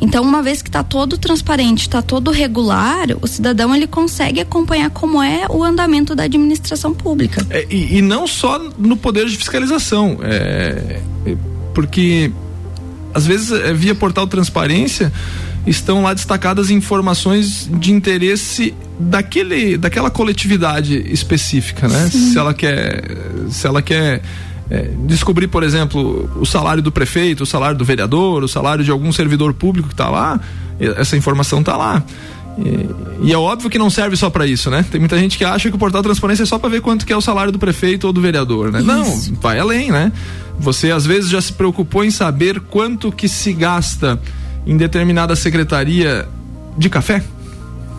Então, 0.01 0.23
uma 0.23 0.41
vez 0.41 0.61
que 0.61 0.69
está 0.69 0.83
todo 0.83 1.17
transparente, 1.17 1.81
está 1.81 2.01
todo 2.01 2.31
regular, 2.31 3.07
o 3.21 3.27
cidadão 3.27 3.75
ele 3.75 3.87
consegue 3.87 4.39
acompanhar 4.41 4.89
como 4.89 5.21
é 5.21 5.45
o 5.49 5.63
andamento 5.63 6.15
da 6.15 6.23
administração 6.23 6.93
pública. 6.93 7.45
É, 7.49 7.65
e, 7.69 7.97
e, 7.97 8.01
não 8.01 8.27
só 8.27 8.59
no 8.77 8.97
poder 8.97 9.27
de 9.27 9.37
fiscalização, 9.37 10.19
é, 10.21 10.99
porque 11.73 12.31
às 13.13 13.25
vezes 13.25 13.51
é, 13.51 13.73
via 13.73 13.95
portal 13.95 14.27
transparência 14.27 15.11
estão 15.65 16.03
lá 16.03 16.13
destacadas 16.13 16.69
informações 16.69 17.69
de 17.71 17.91
interesse 17.91 18.73
daquele 18.99 19.77
daquela 19.77 20.09
coletividade 20.09 20.97
específica, 21.11 21.87
né? 21.87 22.09
Sim. 22.11 22.31
Se 22.31 22.37
ela 22.37 22.53
quer 22.53 23.03
se 23.49 23.65
ela 23.65 23.81
quer 23.81 24.21
é, 24.69 24.89
descobrir, 25.05 25.47
por 25.47 25.63
exemplo, 25.63 26.29
o 26.39 26.45
salário 26.45 26.81
do 26.81 26.91
prefeito, 26.91 27.43
o 27.43 27.45
salário 27.45 27.77
do 27.77 27.85
vereador, 27.85 28.43
o 28.43 28.47
salário 28.47 28.83
de 28.83 28.91
algum 28.91 29.11
servidor 29.11 29.53
público 29.53 29.87
que 29.87 29.93
está 29.93 30.09
lá, 30.09 30.39
essa 30.79 31.17
informação 31.17 31.59
está 31.59 31.75
lá. 31.75 32.03
E, 32.57 33.29
e, 33.29 33.33
é 33.33 33.37
óbvio 33.37 33.69
que 33.69 33.79
não 33.79 33.89
serve 33.89 34.15
só 34.15 34.29
para 34.29 34.45
isso, 34.45 34.69
né? 34.69 34.85
Tem 34.89 34.99
muita 34.99 35.17
gente 35.17 35.37
que 35.37 35.45
acha 35.45 35.69
que 35.69 35.75
o 35.75 35.79
portal 35.79 36.03
transparência 36.03 36.43
é 36.43 36.45
só 36.45 36.59
para 36.59 36.69
ver 36.69 36.81
quanto 36.81 37.05
que 37.05 37.11
é 37.11 37.17
o 37.17 37.21
salário 37.21 37.51
do 37.51 37.57
prefeito 37.57 38.05
ou 38.05 38.13
do 38.13 38.21
vereador, 38.21 38.71
né? 38.71 38.79
Isso. 38.79 38.87
Não, 38.87 39.39
vai 39.41 39.59
além, 39.59 39.91
né? 39.91 40.11
Você 40.59 40.91
às 40.91 41.05
vezes 41.05 41.29
já 41.29 41.41
se 41.41 41.53
preocupou 41.53 42.03
em 42.03 42.11
saber 42.11 42.59
quanto 42.59 43.11
que 43.11 43.27
se 43.27 43.53
gasta 43.53 44.19
em 44.67 44.77
determinada 44.77 45.35
secretaria 45.35 46.27
de 46.77 46.89
café? 46.89 47.23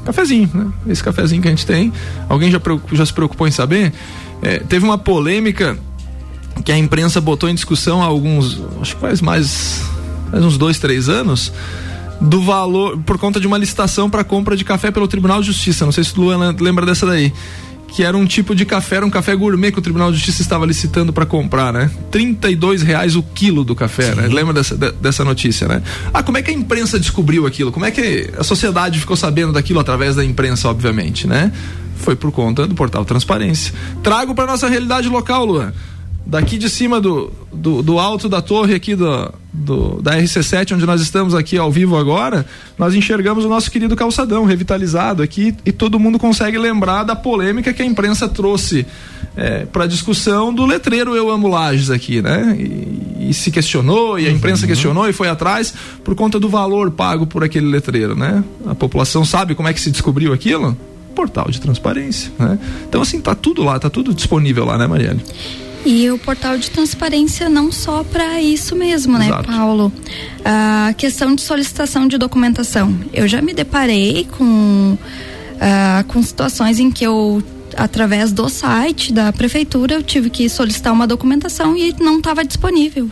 Cafezinho, 0.05 0.50
né? 0.55 0.66
Esse 0.87 1.03
cafezinho 1.03 1.42
que 1.42 1.48
a 1.48 1.50
gente 1.50 1.66
tem. 1.66 1.92
Alguém 2.29 2.50
já, 2.50 2.61
já 2.92 3.07
se 3.07 3.12
preocupou 3.12 3.48
em 3.48 3.50
saber? 3.50 3.92
É, 4.40 4.59
teve 4.59 4.85
uma 4.85 4.98
polêmica 4.98 5.77
que 6.62 6.73
a 6.73 6.79
imprensa 6.79 7.21
botou 7.21 7.49
em 7.49 7.55
discussão 7.55 8.03
há 8.03 8.07
alguns, 8.07 8.61
acho 8.81 8.95
que 8.95 9.01
faz 9.01 9.21
mais, 9.21 9.83
faz 10.31 10.45
uns 10.45 10.57
dois, 10.57 10.79
três 10.79 11.09
anos, 11.09 11.53
do 12.21 12.40
valor, 12.40 12.99
por 12.99 13.19
conta 13.19 13.40
de 13.40 13.47
uma 13.47 13.59
licitação 13.59 14.09
para 14.09 14.25
compra 14.25 14.57
de 14.57 14.64
café 14.64 14.90
pelo 14.90 15.07
Tribunal 15.09 15.40
de 15.40 15.47
Justiça. 15.49 15.85
Não 15.85 15.93
sei 15.93 16.05
se 16.05 16.19
o 16.19 16.23
Luan 16.23 16.55
lembra 16.59 16.87
dessa 16.87 17.07
daí. 17.07 17.33
Que 17.88 18.03
era 18.03 18.17
um 18.17 18.27
tipo 18.27 18.57
de 18.57 18.64
café, 18.64 18.97
era 18.97 19.07
um 19.07 19.11
café 19.11 19.37
gourmet 19.37 19.71
que 19.71 19.79
o 19.79 19.83
Tribunal 19.83 20.11
de 20.11 20.17
Justiça 20.17 20.43
estava 20.43 20.67
licitando 20.67 21.12
para 21.12 21.25
comprar, 21.25 21.73
né? 21.73 21.88
32 22.11 22.83
reais 22.83 23.14
o 23.14 23.23
quilo 23.23 23.62
do 23.62 23.73
café, 23.73 24.17
né? 24.17 24.27
Lembra 24.27 24.53
dessa, 24.53 24.77
de, 24.77 24.90
dessa 24.93 25.25
notícia, 25.25 25.69
né? 25.69 25.81
Ah, 26.12 26.21
como 26.21 26.37
é 26.37 26.43
que 26.43 26.51
a 26.51 26.55
imprensa 26.55 26.99
descobriu 26.99 27.47
aquilo? 27.47 27.71
Como 27.71 27.87
é 27.87 27.93
que 27.93 28.31
a 28.37 28.43
sociedade 28.43 28.99
ficou 28.99 29.17
sabendo 29.17 29.53
daquilo 29.53 29.79
através 29.79 30.17
da 30.17 30.25
imprensa, 30.25 30.69
obviamente, 30.69 31.29
né? 31.29 31.53
Foi 31.97 32.17
por 32.17 32.33
conta 32.33 32.67
do 32.67 32.75
portal 32.75 33.05
Transparência. 33.05 33.73
Trago 34.03 34.35
para 34.35 34.47
nossa 34.47 34.69
realidade 34.69 35.09
local, 35.09 35.45
Luan 35.45 35.73
daqui 36.26 36.56
de 36.56 36.70
cima 36.70 37.00
do, 37.00 37.30
do, 37.52 37.82
do, 37.82 37.98
alto 37.98 38.28
da 38.28 38.40
torre 38.40 38.74
aqui 38.74 38.94
do, 38.94 39.32
do, 39.52 40.00
da 40.00 40.16
RC7, 40.16 40.74
onde 40.74 40.87
nós 40.87 41.00
estamos 41.00 41.34
aqui 41.34 41.58
ao 41.58 41.70
vivo 41.70 41.96
agora, 41.96 42.46
nós 42.78 42.94
enxergamos 42.94 43.44
o 43.44 43.48
nosso 43.48 43.70
querido 43.70 43.94
calçadão 43.94 44.44
revitalizado 44.44 45.22
aqui 45.22 45.54
e 45.64 45.72
todo 45.72 46.00
mundo 46.00 46.18
consegue 46.18 46.58
lembrar 46.58 47.04
da 47.04 47.14
polêmica 47.14 47.72
que 47.72 47.82
a 47.82 47.84
imprensa 47.84 48.28
trouxe 48.28 48.87
é, 49.37 49.66
para 49.66 49.87
discussão 49.87 50.52
do 50.52 50.64
letreiro 50.64 51.14
Eu 51.14 51.30
Amo 51.30 51.48
Lages 51.48 51.90
aqui, 51.90 52.22
né? 52.22 52.56
E, 52.58 53.28
e 53.30 53.34
se 53.34 53.50
questionou, 53.50 54.18
e 54.18 54.26
a 54.26 54.30
imprensa 54.30 54.62
uhum. 54.62 54.68
questionou 54.68 55.08
e 55.08 55.12
foi 55.12 55.28
atrás 55.28 55.74
por 56.02 56.14
conta 56.14 56.38
do 56.40 56.48
valor 56.48 56.90
pago 56.90 57.26
por 57.26 57.44
aquele 57.44 57.66
letreiro, 57.66 58.14
né? 58.14 58.42
A 58.66 58.74
população 58.74 59.24
sabe 59.24 59.54
como 59.54 59.68
é 59.68 59.74
que 59.74 59.80
se 59.80 59.90
descobriu 59.90 60.32
aquilo? 60.32 60.76
Portal 61.14 61.50
de 61.50 61.60
transparência, 61.60 62.32
né? 62.38 62.58
Então 62.88 63.02
assim, 63.02 63.20
tá 63.20 63.34
tudo 63.34 63.62
lá, 63.62 63.78
tá 63.78 63.90
tudo 63.90 64.14
disponível 64.14 64.64
lá, 64.64 64.78
né, 64.78 64.87
Marielle? 64.87 65.22
E 65.85 66.11
o 66.11 66.18
portal 66.18 66.57
de 66.57 66.70
transparência 66.70 67.49
não 67.49 67.70
só 67.70 68.03
para 68.03 68.40
isso 68.40 68.75
mesmo, 68.75 69.18
né, 69.18 69.27
Exato. 69.27 69.49
Paulo? 69.49 69.92
A 70.44 70.94
questão 70.97 71.35
de 71.35 71.42
solicitação 71.42 72.09
de 72.09 72.16
documentação. 72.16 72.99
Eu 73.12 73.29
já 73.29 73.42
me 73.42 73.53
deparei 73.53 74.27
com, 74.37 74.97
uh, 74.97 76.05
com 76.09 76.23
situações 76.23 76.81
em 76.81 76.90
que 76.90 77.05
eu 77.05 77.42
através 77.77 78.31
do 78.31 78.49
site 78.49 79.12
da 79.12 79.33
prefeitura 79.33 79.94
eu 79.94 80.03
tive 80.03 80.31
que 80.31 80.49
solicitar 80.49 80.92
uma 80.92 81.09
documentação 81.09 81.77
e 81.77 81.92
não 81.99 82.18
estava 82.18 82.44
disponível 82.44 83.11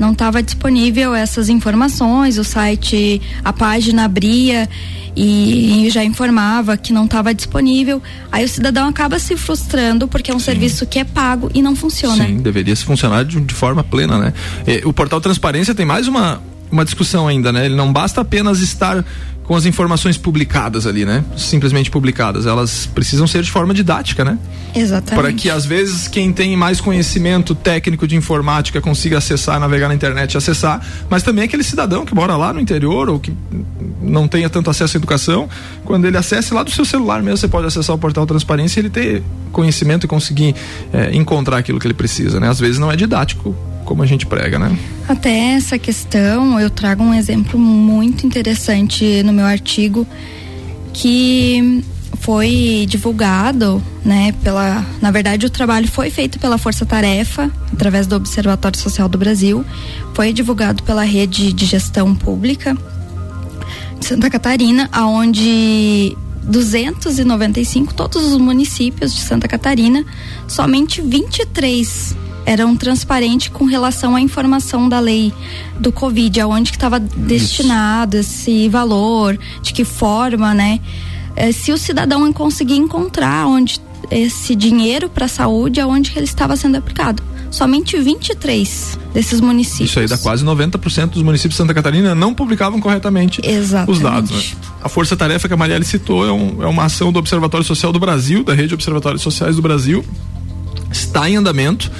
não 0.00 0.12
estava 0.12 0.42
disponível 0.42 1.14
essas 1.14 1.50
informações, 1.50 2.38
o 2.38 2.44
site, 2.44 3.20
a 3.44 3.52
página 3.52 4.06
abria 4.06 4.66
e, 5.14 5.88
já 5.90 6.02
informava 6.02 6.76
que 6.76 6.92
não 6.92 7.04
estava 7.04 7.34
disponível. 7.34 8.02
Aí 8.32 8.44
o 8.44 8.48
cidadão 8.48 8.88
acaba 8.88 9.18
se 9.18 9.36
frustrando 9.36 10.08
porque 10.08 10.30
é 10.30 10.34
um 10.34 10.38
Sim. 10.38 10.46
serviço 10.46 10.86
que 10.86 10.98
é 10.98 11.04
pago 11.04 11.50
e 11.52 11.60
não 11.60 11.76
funciona. 11.76 12.26
Sim, 12.26 12.38
deveria 12.38 12.74
se 12.74 12.84
funcionar 12.84 13.24
de, 13.24 13.38
de 13.40 13.54
forma 13.54 13.84
plena, 13.84 14.18
né? 14.18 14.32
E, 14.66 14.80
o 14.86 14.92
portal 14.92 15.20
Transparência 15.20 15.74
tem 15.74 15.84
mais 15.84 16.08
uma, 16.08 16.40
uma 16.72 16.84
discussão 16.84 17.28
ainda, 17.28 17.52
né? 17.52 17.66
Ele 17.66 17.76
não 17.76 17.92
basta 17.92 18.22
apenas 18.22 18.60
estar 18.60 19.04
com 19.50 19.56
as 19.56 19.66
informações 19.66 20.16
publicadas 20.16 20.86
ali, 20.86 21.04
né? 21.04 21.24
Simplesmente 21.36 21.90
publicadas. 21.90 22.46
Elas 22.46 22.86
precisam 22.86 23.26
ser 23.26 23.42
de 23.42 23.50
forma 23.50 23.74
didática, 23.74 24.24
né? 24.24 24.38
Exatamente. 24.72 25.20
Para 25.20 25.32
que 25.32 25.50
às 25.50 25.66
vezes 25.66 26.06
quem 26.06 26.32
tem 26.32 26.56
mais 26.56 26.80
conhecimento 26.80 27.52
técnico 27.52 28.06
de 28.06 28.14
informática 28.14 28.80
consiga 28.80 29.18
acessar, 29.18 29.58
navegar 29.58 29.88
na 29.88 29.94
internet 29.96 30.34
e 30.34 30.36
acessar, 30.36 30.80
mas 31.10 31.24
também 31.24 31.42
aquele 31.42 31.64
cidadão 31.64 32.06
que 32.06 32.14
mora 32.14 32.36
lá 32.36 32.52
no 32.52 32.60
interior 32.60 33.08
ou 33.08 33.18
que 33.18 33.32
não 34.00 34.28
tenha 34.28 34.48
tanto 34.48 34.70
acesso 34.70 34.96
à 34.96 34.98
educação, 34.98 35.48
quando 35.84 36.04
ele 36.04 36.16
acesse 36.16 36.54
lá 36.54 36.62
do 36.62 36.70
seu 36.70 36.84
celular 36.84 37.20
mesmo, 37.20 37.38
você 37.38 37.48
pode 37.48 37.66
acessar 37.66 37.96
o 37.96 37.98
portal 37.98 38.24
Transparência 38.26 38.78
e 38.78 38.82
ele 38.82 38.90
ter 38.90 39.20
conhecimento 39.50 40.06
e 40.06 40.08
conseguir 40.08 40.54
é, 40.92 41.10
encontrar 41.12 41.58
aquilo 41.58 41.80
que 41.80 41.88
ele 41.88 41.94
precisa, 41.94 42.38
né? 42.38 42.48
Às 42.48 42.60
vezes 42.60 42.78
não 42.78 42.92
é 42.92 42.94
didático 42.94 43.56
como 43.90 44.04
a 44.04 44.06
gente 44.06 44.24
prega, 44.24 44.56
né? 44.56 44.78
Até 45.08 45.54
essa 45.54 45.76
questão, 45.76 46.60
eu 46.60 46.70
trago 46.70 47.02
um 47.02 47.12
exemplo 47.12 47.58
muito 47.58 48.24
interessante 48.24 49.20
no 49.24 49.32
meu 49.32 49.44
artigo 49.44 50.06
que 50.92 51.82
foi 52.20 52.86
divulgado, 52.88 53.82
né, 54.04 54.32
pela, 54.44 54.86
na 55.02 55.10
verdade 55.10 55.44
o 55.44 55.50
trabalho 55.50 55.88
foi 55.88 56.08
feito 56.08 56.38
pela 56.38 56.56
Força 56.56 56.86
Tarefa, 56.86 57.50
através 57.72 58.06
do 58.06 58.14
Observatório 58.14 58.78
Social 58.78 59.08
do 59.08 59.18
Brasil, 59.18 59.64
foi 60.14 60.32
divulgado 60.32 60.84
pela 60.84 61.02
Rede 61.02 61.52
de 61.52 61.66
Gestão 61.66 62.14
Pública 62.14 62.76
de 63.98 64.06
Santa 64.06 64.30
Catarina, 64.30 64.88
aonde 64.92 66.16
295, 66.44 67.92
todos 67.92 68.22
os 68.24 68.38
municípios 68.38 69.12
de 69.12 69.20
Santa 69.20 69.48
Catarina, 69.48 70.04
somente 70.46 71.02
23 71.02 72.29
eram 72.46 72.76
transparentes 72.76 73.48
com 73.48 73.64
relação 73.64 74.16
à 74.16 74.20
informação 74.20 74.88
da 74.88 74.98
lei 74.98 75.32
do 75.78 75.92
Covid, 75.92 76.40
aonde 76.40 76.70
que 76.70 76.76
estava 76.76 76.98
destinado 76.98 78.16
esse 78.16 78.68
valor, 78.68 79.38
de 79.62 79.72
que 79.72 79.84
forma, 79.84 80.54
né? 80.54 80.80
É, 81.36 81.52
se 81.52 81.72
o 81.72 81.78
cidadão 81.78 82.32
conseguir 82.32 82.76
encontrar 82.76 83.46
onde 83.46 83.80
esse 84.10 84.54
dinheiro 84.54 85.08
para 85.08 85.26
a 85.26 85.28
saúde, 85.28 85.80
aonde 85.80 86.10
que 86.10 86.18
ele 86.18 86.26
estava 86.26 86.56
sendo 86.56 86.76
aplicado. 86.76 87.22
Somente 87.50 87.98
23 87.98 88.98
desses 89.12 89.40
municípios. 89.40 89.90
Isso 89.90 90.00
aí 90.00 90.06
dá 90.06 90.16
quase 90.18 90.44
90% 90.44 91.10
dos 91.10 91.22
municípios 91.22 91.54
de 91.54 91.56
Santa 91.56 91.74
Catarina 91.74 92.14
não 92.14 92.32
publicavam 92.32 92.80
corretamente 92.80 93.40
Exatamente. 93.44 93.90
os 93.90 94.00
dados. 94.00 94.30
Né? 94.30 94.58
A 94.82 94.88
Força 94.88 95.16
Tarefa 95.16 95.48
que 95.48 95.54
a 95.54 95.56
Marielle 95.56 95.84
citou 95.84 96.26
é, 96.26 96.32
um, 96.32 96.62
é 96.62 96.66
uma 96.66 96.84
ação 96.84 97.12
do 97.12 97.18
Observatório 97.18 97.66
Social 97.66 97.92
do 97.92 97.98
Brasil, 97.98 98.44
da 98.44 98.54
Rede 98.54 98.72
Observatórios 98.72 99.22
Sociais 99.22 99.56
do 99.56 99.62
Brasil. 99.62 100.04
Está 100.92 101.28
em 101.28 101.36
andamento. 101.36 101.90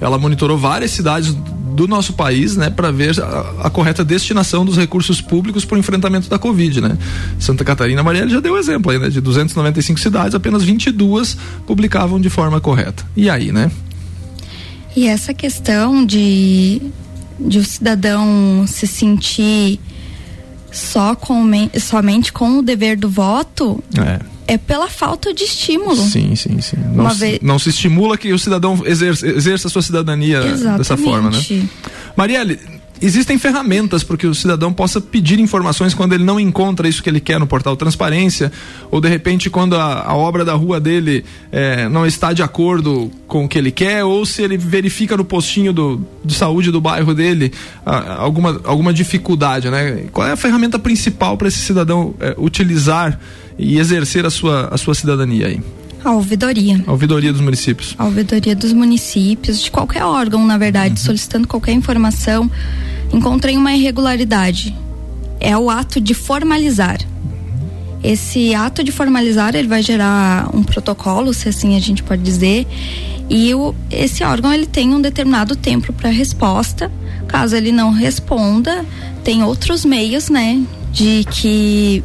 Ela 0.00 0.18
monitorou 0.18 0.58
várias 0.58 0.90
cidades 0.90 1.34
do 1.76 1.86
nosso 1.86 2.14
país, 2.14 2.56
né, 2.56 2.70
para 2.70 2.90
ver 2.90 3.20
a, 3.20 3.66
a, 3.66 3.70
correta 3.70 4.02
destinação 4.02 4.64
dos 4.64 4.78
recursos 4.78 5.20
públicos 5.20 5.62
para 5.62 5.76
o 5.76 5.78
enfrentamento 5.78 6.28
da 6.28 6.38
Covid, 6.38 6.80
né? 6.80 6.96
Santa 7.38 7.62
Catarina, 7.64 8.02
Marielle 8.02 8.30
já 8.30 8.40
deu 8.40 8.56
exemplo 8.56 8.90
aí, 8.90 8.98
né? 8.98 9.10
De 9.10 9.20
295 9.20 10.00
cidades, 10.00 10.34
apenas 10.34 10.64
22 10.64 11.36
publicavam 11.66 12.18
de 12.18 12.30
forma 12.30 12.60
correta. 12.62 13.04
E 13.14 13.28
aí, 13.28 13.52
né? 13.52 13.70
E 14.96 15.06
essa 15.06 15.34
questão 15.34 16.06
de, 16.06 16.80
de 17.38 17.58
o 17.58 17.64
cidadão 17.64 18.64
se 18.66 18.86
sentir 18.86 19.78
só 20.72 21.14
com, 21.14 21.42
somente 21.78 22.32
com 22.32 22.58
o 22.58 22.62
dever 22.62 22.96
do 22.96 23.08
voto 23.08 23.82
é, 23.98 24.20
é 24.46 24.56
pela 24.56 24.88
falta 24.88 25.34
de 25.34 25.44
estímulo. 25.44 25.96
Sim, 25.96 26.34
sim, 26.36 26.60
sim. 26.60 26.76
Não, 26.94 27.10
se, 27.10 27.40
não 27.42 27.58
se 27.58 27.70
estimula 27.70 28.16
que 28.16 28.32
o 28.32 28.38
cidadão 28.38 28.80
exerça, 28.84 29.26
exerça 29.26 29.68
a 29.68 29.70
sua 29.70 29.82
cidadania 29.82 30.38
Exatamente. 30.38 30.78
dessa 30.78 30.96
forma, 30.96 31.30
né? 31.30 31.68
Marielle, 32.16 32.58
existem 33.00 33.38
ferramentas 33.38 34.02
para 34.02 34.16
que 34.16 34.26
o 34.26 34.34
cidadão 34.34 34.72
possa 34.72 35.00
pedir 35.00 35.38
informações 35.38 35.94
quando 35.94 36.14
ele 36.14 36.24
não 36.24 36.40
encontra 36.40 36.88
isso 36.88 37.02
que 37.02 37.10
ele 37.10 37.20
quer 37.20 37.38
no 37.38 37.46
portal 37.46 37.76
Transparência, 37.76 38.50
ou 38.90 39.00
de 39.00 39.08
repente 39.08 39.50
quando 39.50 39.76
a, 39.76 40.02
a 40.02 40.14
obra 40.14 40.44
da 40.44 40.54
rua 40.54 40.80
dele 40.80 41.24
é, 41.52 41.88
não 41.88 42.06
está 42.06 42.32
de 42.32 42.42
acordo 42.42 43.10
com 43.26 43.44
o 43.44 43.48
que 43.48 43.58
ele 43.58 43.70
quer, 43.70 44.04
ou 44.04 44.24
se 44.24 44.42
ele 44.42 44.56
verifica 44.56 45.16
no 45.16 45.24
postinho 45.24 45.72
do, 45.72 46.00
de 46.24 46.34
saúde 46.34 46.70
do 46.70 46.80
bairro 46.80 47.14
dele 47.14 47.52
a, 47.84 48.22
alguma, 48.22 48.60
alguma 48.64 48.92
dificuldade, 48.92 49.68
né? 49.70 50.06
Qual 50.12 50.26
é 50.26 50.32
a 50.32 50.36
ferramenta 50.36 50.78
principal 50.78 51.36
para 51.36 51.48
esse 51.48 51.58
cidadão 51.58 52.14
é, 52.20 52.34
utilizar 52.38 53.18
e 53.58 53.78
exercer 53.78 54.26
a 54.26 54.30
sua, 54.30 54.68
a 54.68 54.76
sua 54.76 54.94
cidadania 54.94 55.46
aí? 55.46 55.60
A 56.04 56.12
ouvidoria. 56.12 56.82
A 56.86 56.92
ouvidoria 56.92 57.32
dos 57.32 57.40
municípios. 57.40 57.94
A 57.98 58.04
ouvidoria 58.04 58.54
dos 58.54 58.72
municípios, 58.72 59.60
de 59.60 59.70
qualquer 59.70 60.04
órgão, 60.04 60.46
na 60.46 60.56
verdade, 60.56 61.00
uhum. 61.00 61.04
solicitando 61.04 61.48
qualquer 61.48 61.72
informação. 61.72 62.50
Encontrei 63.12 63.56
uma 63.56 63.74
irregularidade. 63.74 64.74
É 65.40 65.56
o 65.56 65.68
ato 65.68 66.00
de 66.00 66.14
formalizar. 66.14 66.98
Esse 68.04 68.54
ato 68.54 68.84
de 68.84 68.92
formalizar, 68.92 69.56
ele 69.56 69.66
vai 69.66 69.82
gerar 69.82 70.48
um 70.54 70.62
protocolo, 70.62 71.34
se 71.34 71.48
assim 71.48 71.76
a 71.76 71.80
gente 71.80 72.04
pode 72.04 72.22
dizer, 72.22 72.66
e 73.28 73.52
o, 73.54 73.74
esse 73.90 74.22
órgão 74.22 74.52
ele 74.52 74.66
tem 74.66 74.94
um 74.94 75.00
determinado 75.00 75.56
tempo 75.56 75.92
para 75.92 76.08
resposta. 76.10 76.90
Caso 77.26 77.56
ele 77.56 77.72
não 77.72 77.90
responda, 77.90 78.84
tem 79.24 79.42
outros 79.42 79.84
meios, 79.84 80.30
né, 80.30 80.62
de 80.92 81.24
que 81.32 82.04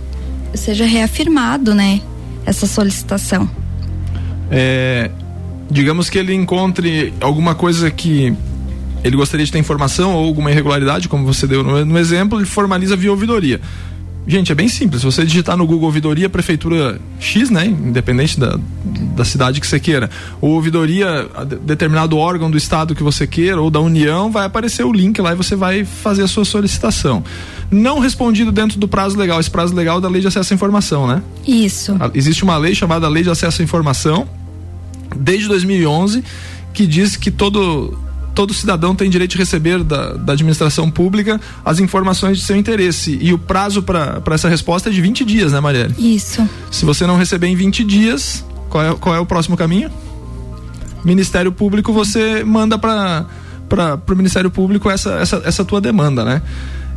seja 0.53 0.85
reafirmado, 0.85 1.73
né, 1.73 2.01
essa 2.45 2.65
solicitação 2.67 3.49
é, 4.51 5.09
digamos 5.69 6.09
que 6.09 6.17
ele 6.19 6.33
encontre 6.33 7.13
alguma 7.21 7.55
coisa 7.55 7.89
que 7.89 8.35
ele 9.03 9.15
gostaria 9.15 9.45
de 9.45 9.51
ter 9.51 9.57
informação 9.57 10.13
ou 10.13 10.27
alguma 10.27 10.51
irregularidade, 10.51 11.07
como 11.07 11.25
você 11.25 11.47
deu 11.47 11.63
no, 11.63 11.85
no 11.85 11.97
exemplo, 11.97 12.37
ele 12.37 12.45
formaliza 12.45 12.95
via 12.95 13.09
ouvidoria. 13.09 13.61
Gente, 14.27 14.51
é 14.51 14.55
bem 14.55 14.67
simples. 14.67 15.01
Você 15.01 15.25
digitar 15.25 15.57
no 15.57 15.65
Google 15.65 15.85
ouvidoria 15.85 16.29
prefeitura 16.29 16.99
X, 17.19 17.49
né, 17.49 17.65
independente 17.65 18.39
da, 18.39 18.59
da 19.15 19.25
cidade 19.25 19.59
que 19.59 19.65
você 19.65 19.79
queira, 19.79 20.11
ou 20.39 20.51
ouvidoria 20.51 21.27
determinado 21.63 22.17
órgão 22.17 22.51
do 22.51 22.57
estado 22.57 22.93
que 22.93 23.01
você 23.01 23.25
queira 23.25 23.59
ou 23.59 23.71
da 23.71 23.79
União, 23.79 24.29
vai 24.29 24.45
aparecer 24.45 24.85
o 24.85 24.93
link 24.93 25.19
lá 25.19 25.31
e 25.31 25.35
você 25.35 25.55
vai 25.55 25.83
fazer 25.83 26.21
a 26.23 26.27
sua 26.27 26.45
solicitação. 26.45 27.23
Não 27.71 27.99
respondido 27.99 28.51
dentro 28.51 28.77
do 28.77 28.87
prazo 28.87 29.17
legal, 29.17 29.39
esse 29.39 29.49
prazo 29.49 29.73
legal 29.73 30.01
da 30.01 30.09
Lei 30.09 30.21
de 30.21 30.27
Acesso 30.27 30.53
à 30.53 30.55
Informação, 30.55 31.07
né? 31.07 31.23
Isso. 31.47 31.97
Existe 32.13 32.43
uma 32.43 32.57
lei 32.57 32.75
chamada 32.75 33.07
Lei 33.07 33.23
de 33.23 33.29
Acesso 33.29 33.61
à 33.61 33.63
Informação 33.63 34.27
desde 35.15 35.47
2011 35.47 36.23
que 36.73 36.85
diz 36.85 37.15
que 37.15 37.31
todo 37.31 37.97
todo 38.33 38.53
cidadão 38.53 38.95
tem 38.95 39.09
direito 39.09 39.31
de 39.31 39.37
receber 39.37 39.83
da, 39.83 40.13
da 40.13 40.33
administração 40.33 40.89
pública 40.89 41.39
as 41.65 41.79
informações 41.79 42.37
de 42.37 42.43
seu 42.45 42.55
interesse. 42.55 43.17
E 43.21 43.33
o 43.33 43.37
prazo 43.37 43.83
para 43.83 44.21
essa 44.31 44.47
resposta 44.47 44.89
é 44.89 44.91
de 44.91 45.01
20 45.01 45.25
dias, 45.25 45.51
né, 45.51 45.59
Marielle? 45.59 45.93
Isso. 45.97 46.47
Se 46.71 46.85
você 46.85 47.05
não 47.05 47.17
receber 47.17 47.47
em 47.47 47.55
20 47.55 47.83
dias, 47.83 48.45
qual 48.69 48.83
é, 48.83 48.95
qual 48.95 49.15
é 49.15 49.19
o 49.19 49.25
próximo 49.25 49.57
caminho? 49.57 49.91
Ministério 51.03 51.51
Público, 51.51 51.91
você 51.91 52.41
manda 52.43 52.77
para 52.79 53.25
o 54.09 54.15
Ministério 54.15 54.49
Público 54.49 54.89
essa, 54.89 55.11
essa, 55.15 55.41
essa 55.43 55.65
tua 55.65 55.81
demanda, 55.81 56.23
né? 56.23 56.41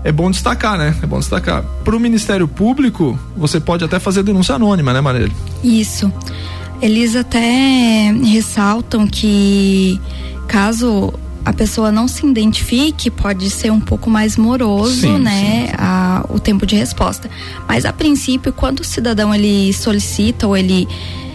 É 0.05 0.13
bom 0.13 0.31
destacar, 0.31 0.77
né? 0.77 0.95
É 1.03 1.07
bom 1.07 1.19
destacar. 1.19 1.65
Para 1.83 1.97
o 1.97 1.99
Ministério 1.99 2.47
Público, 2.47 3.19
você 3.35 3.59
pode 3.59 3.83
até 3.83 3.99
fazer 3.99 4.23
denúncia 4.23 4.55
anônima, 4.55 4.93
né, 4.93 5.01
Marielle? 5.01 5.33
Isso. 5.63 6.13
Eles 6.83 7.17
até 7.17 8.13
ressaltam 8.23 9.07
que 9.07 9.99
caso 10.47 11.13
a 11.45 11.53
pessoa 11.53 11.91
não 11.91 12.07
se 12.07 12.27
identifique, 12.27 13.11
pode 13.11 13.49
ser 13.51 13.71
um 13.71 13.81
pouco 13.81 14.11
mais 14.11 14.37
moroso, 14.37 15.01
sim, 15.01 15.19
né, 15.19 15.63
sim, 15.63 15.67
sim. 15.69 15.75
A, 15.79 16.25
o 16.29 16.39
tempo 16.39 16.67
de 16.67 16.77
resposta. 16.77 17.31
Mas 17.67 17.85
a 17.85 17.93
princípio, 17.93 18.53
quando 18.53 18.81
o 18.81 18.85
cidadão 18.85 19.35
ele 19.35 19.73
solicita 19.73 20.47
ou 20.47 20.57
ele 20.57 20.87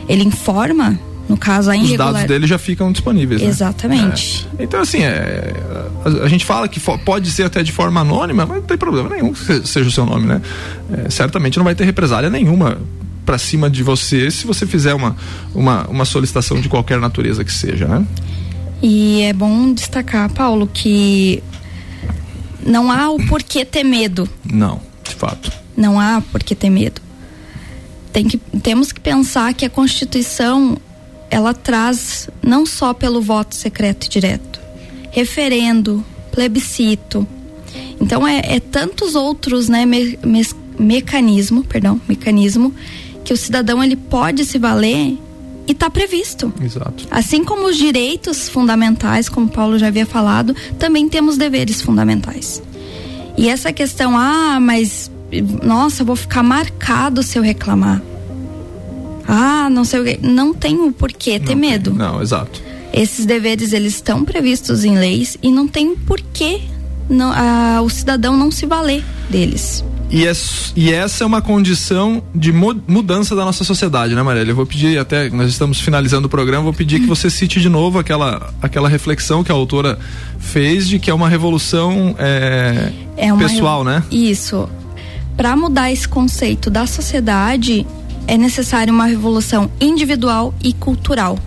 ele 0.07 0.23
informa, 0.23 0.99
no 1.29 1.37
caso 1.37 1.69
a 1.71 1.77
Os 1.77 1.95
dados 1.95 2.23
dele 2.23 2.47
já 2.47 2.57
ficam 2.57 2.91
disponíveis. 2.91 3.39
Né? 3.39 3.47
Exatamente. 3.47 4.47
É. 4.57 4.63
Então 4.63 4.81
assim, 4.81 5.03
é, 5.03 5.53
a, 6.03 6.25
a, 6.25 6.27
gente 6.27 6.43
fala 6.43 6.67
que 6.67 6.79
pode 6.79 7.29
ser 7.29 7.43
até 7.43 7.61
de 7.61 7.71
forma 7.71 8.01
anônima, 8.01 8.47
mas 8.47 8.57
não 8.57 8.63
tem 8.63 8.77
problema 8.77 9.09
nenhum 9.09 9.31
que 9.31 9.67
seja 9.67 9.87
o 9.87 9.91
seu 9.91 10.07
nome, 10.07 10.25
né? 10.25 10.41
É, 10.91 11.09
certamente 11.11 11.55
não 11.57 11.63
vai 11.63 11.75
ter 11.75 11.85
represália 11.85 12.31
nenhuma 12.31 12.79
para 13.27 13.37
cima 13.37 13.69
de 13.69 13.83
você 13.83 14.31
se 14.31 14.47
você 14.47 14.65
fizer 14.65 14.95
uma, 14.95 15.15
uma, 15.53 15.85
uma 15.87 16.03
solicitação 16.03 16.59
de 16.59 16.67
qualquer 16.67 16.99
natureza 16.99 17.43
que 17.43 17.53
seja, 17.53 17.87
né? 17.87 18.03
E 18.81 19.21
é 19.21 19.31
bom 19.31 19.71
destacar, 19.71 20.31
Paulo, 20.31 20.67
que 20.73 21.43
não 22.65 22.91
há 22.91 23.07
o 23.11 23.23
porquê 23.27 23.63
ter 23.63 23.83
medo. 23.83 24.27
Não, 24.51 24.81
de 25.03 25.13
fato. 25.13 25.51
Não 25.77 25.99
há 25.99 26.23
porquê 26.31 26.55
ter 26.55 26.71
medo. 26.71 26.99
Tem 28.11 28.27
que, 28.27 28.39
temos 28.63 28.91
que 28.91 28.99
pensar 28.99 29.53
que 29.53 29.63
a 29.63 29.69
Constituição 29.69 30.75
ela 31.29 31.53
traz 31.53 32.29
não 32.41 32.65
só 32.65 32.93
pelo 32.93 33.21
voto 33.21 33.55
secreto 33.55 34.05
e 34.05 34.09
direto, 34.09 34.59
referendo, 35.11 36.03
plebiscito. 36.31 37.27
Então 37.99 38.27
é, 38.27 38.41
é 38.55 38.59
tantos 38.59 39.15
outros 39.15 39.69
né, 39.69 39.85
me, 39.85 40.17
me, 40.23 40.45
mecanismo, 40.79 41.63
perdão, 41.63 41.99
mecanismo 42.07 42.73
que 43.23 43.33
o 43.33 43.37
cidadão 43.37 43.83
ele 43.83 43.95
pode 43.95 44.45
se 44.45 44.57
valer 44.57 45.17
e 45.67 45.71
está 45.71 45.89
previsto. 45.89 46.51
Exato. 46.61 47.05
Assim 47.11 47.43
como 47.43 47.67
os 47.67 47.77
direitos 47.77 48.49
fundamentais, 48.49 49.29
como 49.29 49.47
Paulo 49.47 49.77
já 49.77 49.87
havia 49.87 50.05
falado, 50.05 50.55
também 50.79 51.07
temos 51.07 51.37
deveres 51.37 51.81
fundamentais. 51.81 52.61
E 53.37 53.47
essa 53.47 53.71
questão, 53.71 54.17
ah, 54.17 54.59
mas 54.59 55.11
nossa, 55.63 56.01
eu 56.01 56.05
vou 56.05 56.15
ficar 56.15 56.41
marcado 56.41 57.21
se 57.21 57.37
eu 57.37 57.43
reclamar. 57.43 58.01
Ah, 59.31 59.69
não 59.69 59.85
sei 59.85 59.99
o 59.99 60.03
que. 60.03 60.19
Não 60.25 60.53
tem 60.55 60.79
o 60.81 60.91
porquê 60.91 61.39
ter 61.39 61.53
não 61.53 61.61
medo. 61.61 61.91
Tem, 61.91 61.99
não, 61.99 62.21
exato. 62.21 62.61
Esses 62.91 63.25
deveres 63.27 63.71
eles 63.73 63.93
estão 63.93 64.25
previstos 64.25 64.83
em 64.83 64.97
leis 64.97 65.37
e 65.43 65.51
não 65.51 65.67
tem 65.67 65.95
porquê 65.95 66.61
não, 67.07 67.31
o 67.83 67.89
cidadão 67.89 68.35
não 68.35 68.49
se 68.49 68.65
valer 68.65 69.03
deles. 69.29 69.83
E, 70.11 70.25
é, 70.25 70.31
e, 70.75 70.91
essa 70.91 71.23
é 71.23 71.27
uma 71.27 71.39
condição 71.39 72.23
de 72.33 72.51
mudança 72.51 73.35
da 73.35 73.45
nossa 73.45 73.63
sociedade, 73.63 74.15
né, 74.15 74.23
Marília? 74.23 74.51
Eu 74.51 74.55
vou 74.55 74.65
pedir, 74.65 74.97
até 74.97 75.29
nós 75.29 75.49
estamos 75.49 75.79
finalizando 75.79 76.25
o 76.25 76.29
programa, 76.29 76.63
vou 76.63 76.73
pedir 76.73 76.99
que 76.99 77.05
você 77.05 77.29
cite 77.29 77.61
de 77.61 77.69
novo 77.69 77.99
aquela, 77.99 78.51
aquela 78.59 78.89
reflexão 78.89 79.43
que 79.43 79.51
a 79.51 79.55
autora 79.55 79.99
fez 80.39 80.87
de 80.87 80.97
que 80.97 81.11
é 81.11 81.13
uma 81.13 81.29
revolução 81.29 82.15
é, 82.17 82.91
é 83.15 83.31
uma 83.31 83.47
pessoal, 83.47 83.83
né? 83.83 84.01
Isso. 84.09 84.67
Para 85.37 85.55
mudar 85.55 85.91
esse 85.91 86.07
conceito 86.07 86.71
da 86.71 86.87
sociedade, 86.87 87.85
é 88.29 88.37
necessária 88.37 88.93
uma 88.93 89.05
revolução 89.05 89.71
individual 89.81 90.53
e 90.63 90.71
cultural. 90.71 91.37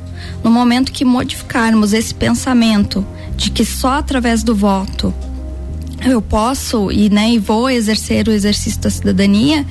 No 0.43 0.51
momento 0.51 0.91
que 0.91 1.05
modificarmos 1.05 1.93
esse 1.93 2.13
pensamento 2.13 3.07
de 3.37 3.53
que 3.53 3.65
só 3.65 3.99
através 3.99 4.43
do 4.43 4.53
voto 4.53 5.15
eu 6.05 6.21
posso 6.21 6.91
e, 6.91 7.09
né, 7.09 7.31
e 7.31 7.39
vou 7.39 7.71
exercer 7.71 8.27
o 8.27 8.33
exercício 8.33 8.81
da 8.81 8.91
cidadania, 8.91 9.65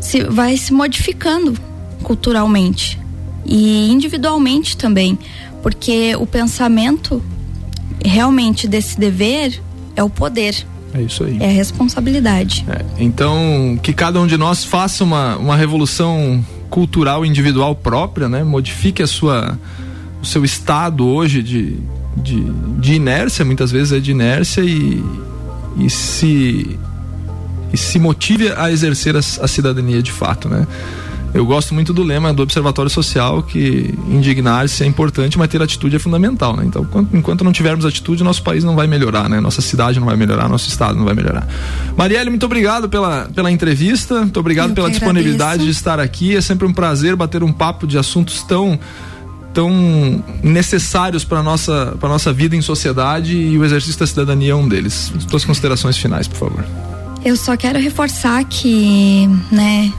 se, 0.00 0.24
vai 0.24 0.56
se 0.56 0.72
modificando 0.72 1.54
culturalmente 2.02 2.98
e 3.44 3.90
individualmente 3.90 4.74
também, 4.74 5.18
porque 5.62 6.16
o 6.16 6.26
pensamento 6.26 7.22
realmente 8.02 8.66
desse 8.66 8.98
dever 8.98 9.60
é 9.94 10.02
o 10.02 10.08
poder. 10.08 10.66
É 10.94 11.00
isso 11.00 11.24
aí. 11.24 11.38
É 11.40 11.46
a 11.46 11.52
responsabilidade. 11.52 12.64
É, 12.68 12.84
então, 12.98 13.78
que 13.82 13.92
cada 13.92 14.20
um 14.20 14.26
de 14.26 14.36
nós 14.36 14.64
faça 14.64 15.02
uma, 15.02 15.36
uma 15.36 15.56
revolução 15.56 16.44
cultural 16.68 17.24
individual 17.24 17.74
própria, 17.74 18.28
né? 18.28 18.42
Modifique 18.42 19.02
a 19.02 19.06
sua, 19.06 19.58
o 20.22 20.26
seu 20.26 20.44
estado 20.44 21.06
hoje 21.06 21.42
de, 21.42 21.78
de, 22.16 22.44
de 22.78 22.94
inércia, 22.94 23.44
muitas 23.44 23.70
vezes 23.70 23.92
é 23.92 24.00
de 24.00 24.10
inércia 24.10 24.62
e, 24.62 25.02
e 25.78 25.90
se 25.90 26.78
e 27.72 27.76
se 27.76 27.98
motive 27.98 28.52
a 28.54 28.70
exercer 28.70 29.16
a, 29.16 29.20
a 29.20 29.48
cidadania 29.48 30.02
de 30.02 30.12
fato, 30.12 30.48
né? 30.48 30.66
Eu 31.34 31.46
gosto 31.46 31.72
muito 31.72 31.92
do 31.94 32.02
lema 32.02 32.32
do 32.32 32.42
Observatório 32.42 32.90
Social 32.90 33.42
que 33.42 33.94
indignar-se 34.08 34.84
é 34.84 34.86
importante, 34.86 35.38
mas 35.38 35.48
ter 35.48 35.62
atitude 35.62 35.96
é 35.96 35.98
fundamental, 35.98 36.54
né? 36.54 36.64
Então, 36.66 36.86
enquanto 37.12 37.42
não 37.42 37.52
tivermos 37.52 37.86
atitude, 37.86 38.22
nosso 38.22 38.42
país 38.42 38.62
não 38.62 38.76
vai 38.76 38.86
melhorar, 38.86 39.30
né? 39.30 39.40
Nossa 39.40 39.62
cidade 39.62 39.98
não 39.98 40.06
vai 40.06 40.16
melhorar, 40.16 40.48
nosso 40.48 40.68
estado 40.68 40.96
não 40.96 41.04
vai 41.04 41.14
melhorar. 41.14 41.48
Marielle, 41.96 42.28
muito 42.28 42.44
obrigado 42.44 42.88
pela, 42.88 43.30
pela 43.34 43.50
entrevista, 43.50 44.20
muito 44.20 44.38
obrigado 44.38 44.70
Eu 44.70 44.74
pela 44.74 44.90
disponibilidade 44.90 45.64
de 45.64 45.70
estar 45.70 45.98
aqui. 45.98 46.36
É 46.36 46.40
sempre 46.40 46.66
um 46.66 46.72
prazer 46.72 47.16
bater 47.16 47.42
um 47.42 47.52
papo 47.52 47.86
de 47.86 47.96
assuntos 47.96 48.42
tão 48.42 48.78
tão 49.54 50.24
necessários 50.42 51.24
para 51.24 51.42
nossa 51.42 51.94
para 52.00 52.08
nossa 52.08 52.32
vida 52.32 52.56
em 52.56 52.62
sociedade 52.62 53.36
e 53.36 53.58
o 53.58 53.64
exercício 53.64 54.00
da 54.00 54.06
cidadania 54.06 54.52
é 54.52 54.54
um 54.54 54.66
deles. 54.66 55.12
Suas 55.28 55.44
considerações 55.44 55.96
finais, 55.96 56.26
por 56.26 56.38
favor. 56.38 56.64
Eu 57.24 57.36
só 57.36 57.56
quero 57.56 57.78
reforçar 57.78 58.44
que, 58.44 59.28
né, 59.50 59.92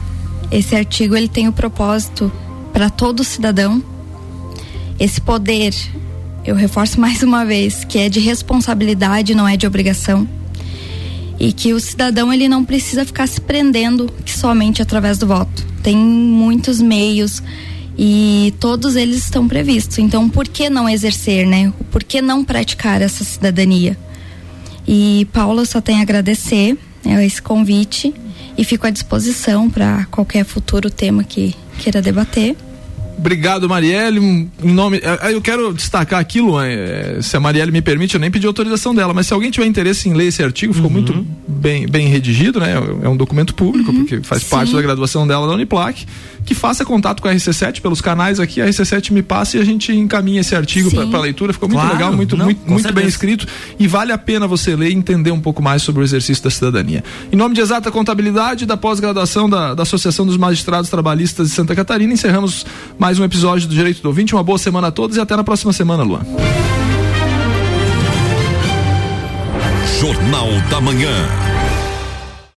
esse 0.54 0.76
artigo 0.76 1.16
ele 1.16 1.26
tem 1.26 1.48
o 1.48 1.52
propósito 1.52 2.30
para 2.72 2.88
todo 2.88 3.24
cidadão. 3.24 3.82
Esse 5.00 5.20
poder, 5.20 5.74
eu 6.44 6.54
reforço 6.54 7.00
mais 7.00 7.24
uma 7.24 7.44
vez, 7.44 7.82
que 7.84 7.98
é 7.98 8.08
de 8.08 8.20
responsabilidade, 8.20 9.34
não 9.34 9.48
é 9.48 9.56
de 9.56 9.66
obrigação. 9.66 10.28
E 11.40 11.52
que 11.52 11.72
o 11.72 11.80
cidadão 11.80 12.32
ele 12.32 12.48
não 12.48 12.64
precisa 12.64 13.04
ficar 13.04 13.26
se 13.26 13.40
prendendo 13.40 14.08
somente 14.26 14.80
através 14.80 15.18
do 15.18 15.26
voto. 15.26 15.66
Tem 15.82 15.96
muitos 15.96 16.80
meios 16.80 17.42
e 17.98 18.54
todos 18.60 18.94
eles 18.94 19.24
estão 19.24 19.48
previstos. 19.48 19.98
Então, 19.98 20.30
por 20.30 20.46
que 20.46 20.70
não 20.70 20.88
exercer, 20.88 21.48
né? 21.48 21.72
Por 21.90 22.04
que 22.04 22.22
não 22.22 22.44
praticar 22.44 23.02
essa 23.02 23.24
cidadania? 23.24 23.98
E 24.86 25.26
Paula 25.32 25.64
só 25.64 25.80
tem 25.80 25.98
a 25.98 26.02
agradecer 26.02 26.78
né, 27.04 27.26
esse 27.26 27.42
convite 27.42 28.14
e 28.56 28.64
fico 28.64 28.86
à 28.86 28.90
disposição 28.90 29.68
para 29.68 30.06
qualquer 30.10 30.44
futuro 30.44 30.90
tema 30.90 31.24
que 31.24 31.54
queira 31.78 32.00
debater. 32.00 32.56
Obrigado, 33.16 33.68
Marielle. 33.68 34.18
Em 34.18 34.72
nome, 34.72 34.98
é, 34.98 35.28
é, 35.28 35.34
eu 35.34 35.40
quero 35.40 35.72
destacar 35.72 36.20
aqui, 36.20 36.40
Luan, 36.40 36.66
é, 36.66 37.18
se 37.22 37.36
a 37.36 37.40
Marielle 37.40 37.70
me 37.70 37.80
permite, 37.80 38.14
eu 38.14 38.20
nem 38.20 38.30
pedi 38.30 38.46
autorização 38.46 38.94
dela, 38.94 39.14
mas 39.14 39.26
se 39.26 39.32
alguém 39.32 39.50
tiver 39.50 39.66
interesse 39.66 40.08
em 40.08 40.14
ler 40.14 40.26
esse 40.26 40.42
artigo, 40.42 40.74
ficou 40.74 40.88
uhum. 40.88 40.94
muito 40.94 41.26
bem, 41.46 41.86
bem 41.86 42.08
redigido, 42.08 42.58
né? 42.58 42.74
É 43.02 43.08
um 43.08 43.16
documento 43.16 43.54
público, 43.54 43.90
uhum. 43.92 43.98
porque 43.98 44.20
faz 44.22 44.42
Sim. 44.42 44.50
parte 44.50 44.72
da 44.72 44.82
graduação 44.82 45.26
dela 45.26 45.46
da 45.46 45.54
Uniplac 45.54 46.04
que 46.44 46.54
faça 46.54 46.84
contato 46.84 47.22
com 47.22 47.28
a 47.28 47.32
RC7 47.32 47.80
pelos 47.80 48.00
canais 48.00 48.38
aqui, 48.38 48.60
a 48.60 48.66
RC7 48.66 49.10
me 49.10 49.22
passa 49.22 49.56
e 49.56 49.60
a 49.60 49.64
gente 49.64 49.92
encaminha 49.92 50.40
esse 50.40 50.54
artigo 50.54 50.90
para 51.10 51.20
leitura. 51.20 51.52
Ficou 51.52 51.68
muito 51.68 51.80
claro, 51.80 51.94
legal, 51.94 52.12
muito, 52.12 52.36
não, 52.36 52.46
muito, 52.46 52.70
muito 52.70 52.92
bem 52.92 53.06
escrito 53.06 53.46
e 53.78 53.86
vale 53.86 54.12
a 54.12 54.18
pena 54.18 54.46
você 54.46 54.76
ler 54.76 54.90
e 54.90 54.94
entender 54.94 55.30
um 55.30 55.40
pouco 55.40 55.62
mais 55.62 55.82
sobre 55.82 56.02
o 56.02 56.04
exercício 56.04 56.44
da 56.44 56.50
cidadania. 56.50 57.02
Em 57.32 57.36
nome 57.36 57.54
de 57.54 57.60
Exata 57.60 57.90
Contabilidade, 57.90 58.66
da 58.66 58.76
pós-graduação 58.76 59.48
da, 59.48 59.74
da 59.74 59.82
Associação 59.82 60.26
dos 60.26 60.36
Magistrados 60.36 60.90
Trabalhistas 60.90 61.48
de 61.48 61.54
Santa 61.54 61.74
Catarina, 61.74 62.12
encerramos 62.12 62.66
mais 62.98 63.18
um 63.18 63.24
episódio 63.24 63.66
do 63.66 63.74
Direito 63.74 64.02
do 64.02 64.08
Ouvinte. 64.08 64.34
Uma 64.34 64.42
boa 64.42 64.58
semana 64.58 64.88
a 64.88 64.90
todos 64.90 65.16
e 65.16 65.20
até 65.20 65.36
na 65.36 65.44
próxima 65.44 65.72
semana, 65.72 66.02
Luan. 66.02 66.20
Jornal 70.00 70.48
da 70.70 70.80
Manhã. 70.80 71.53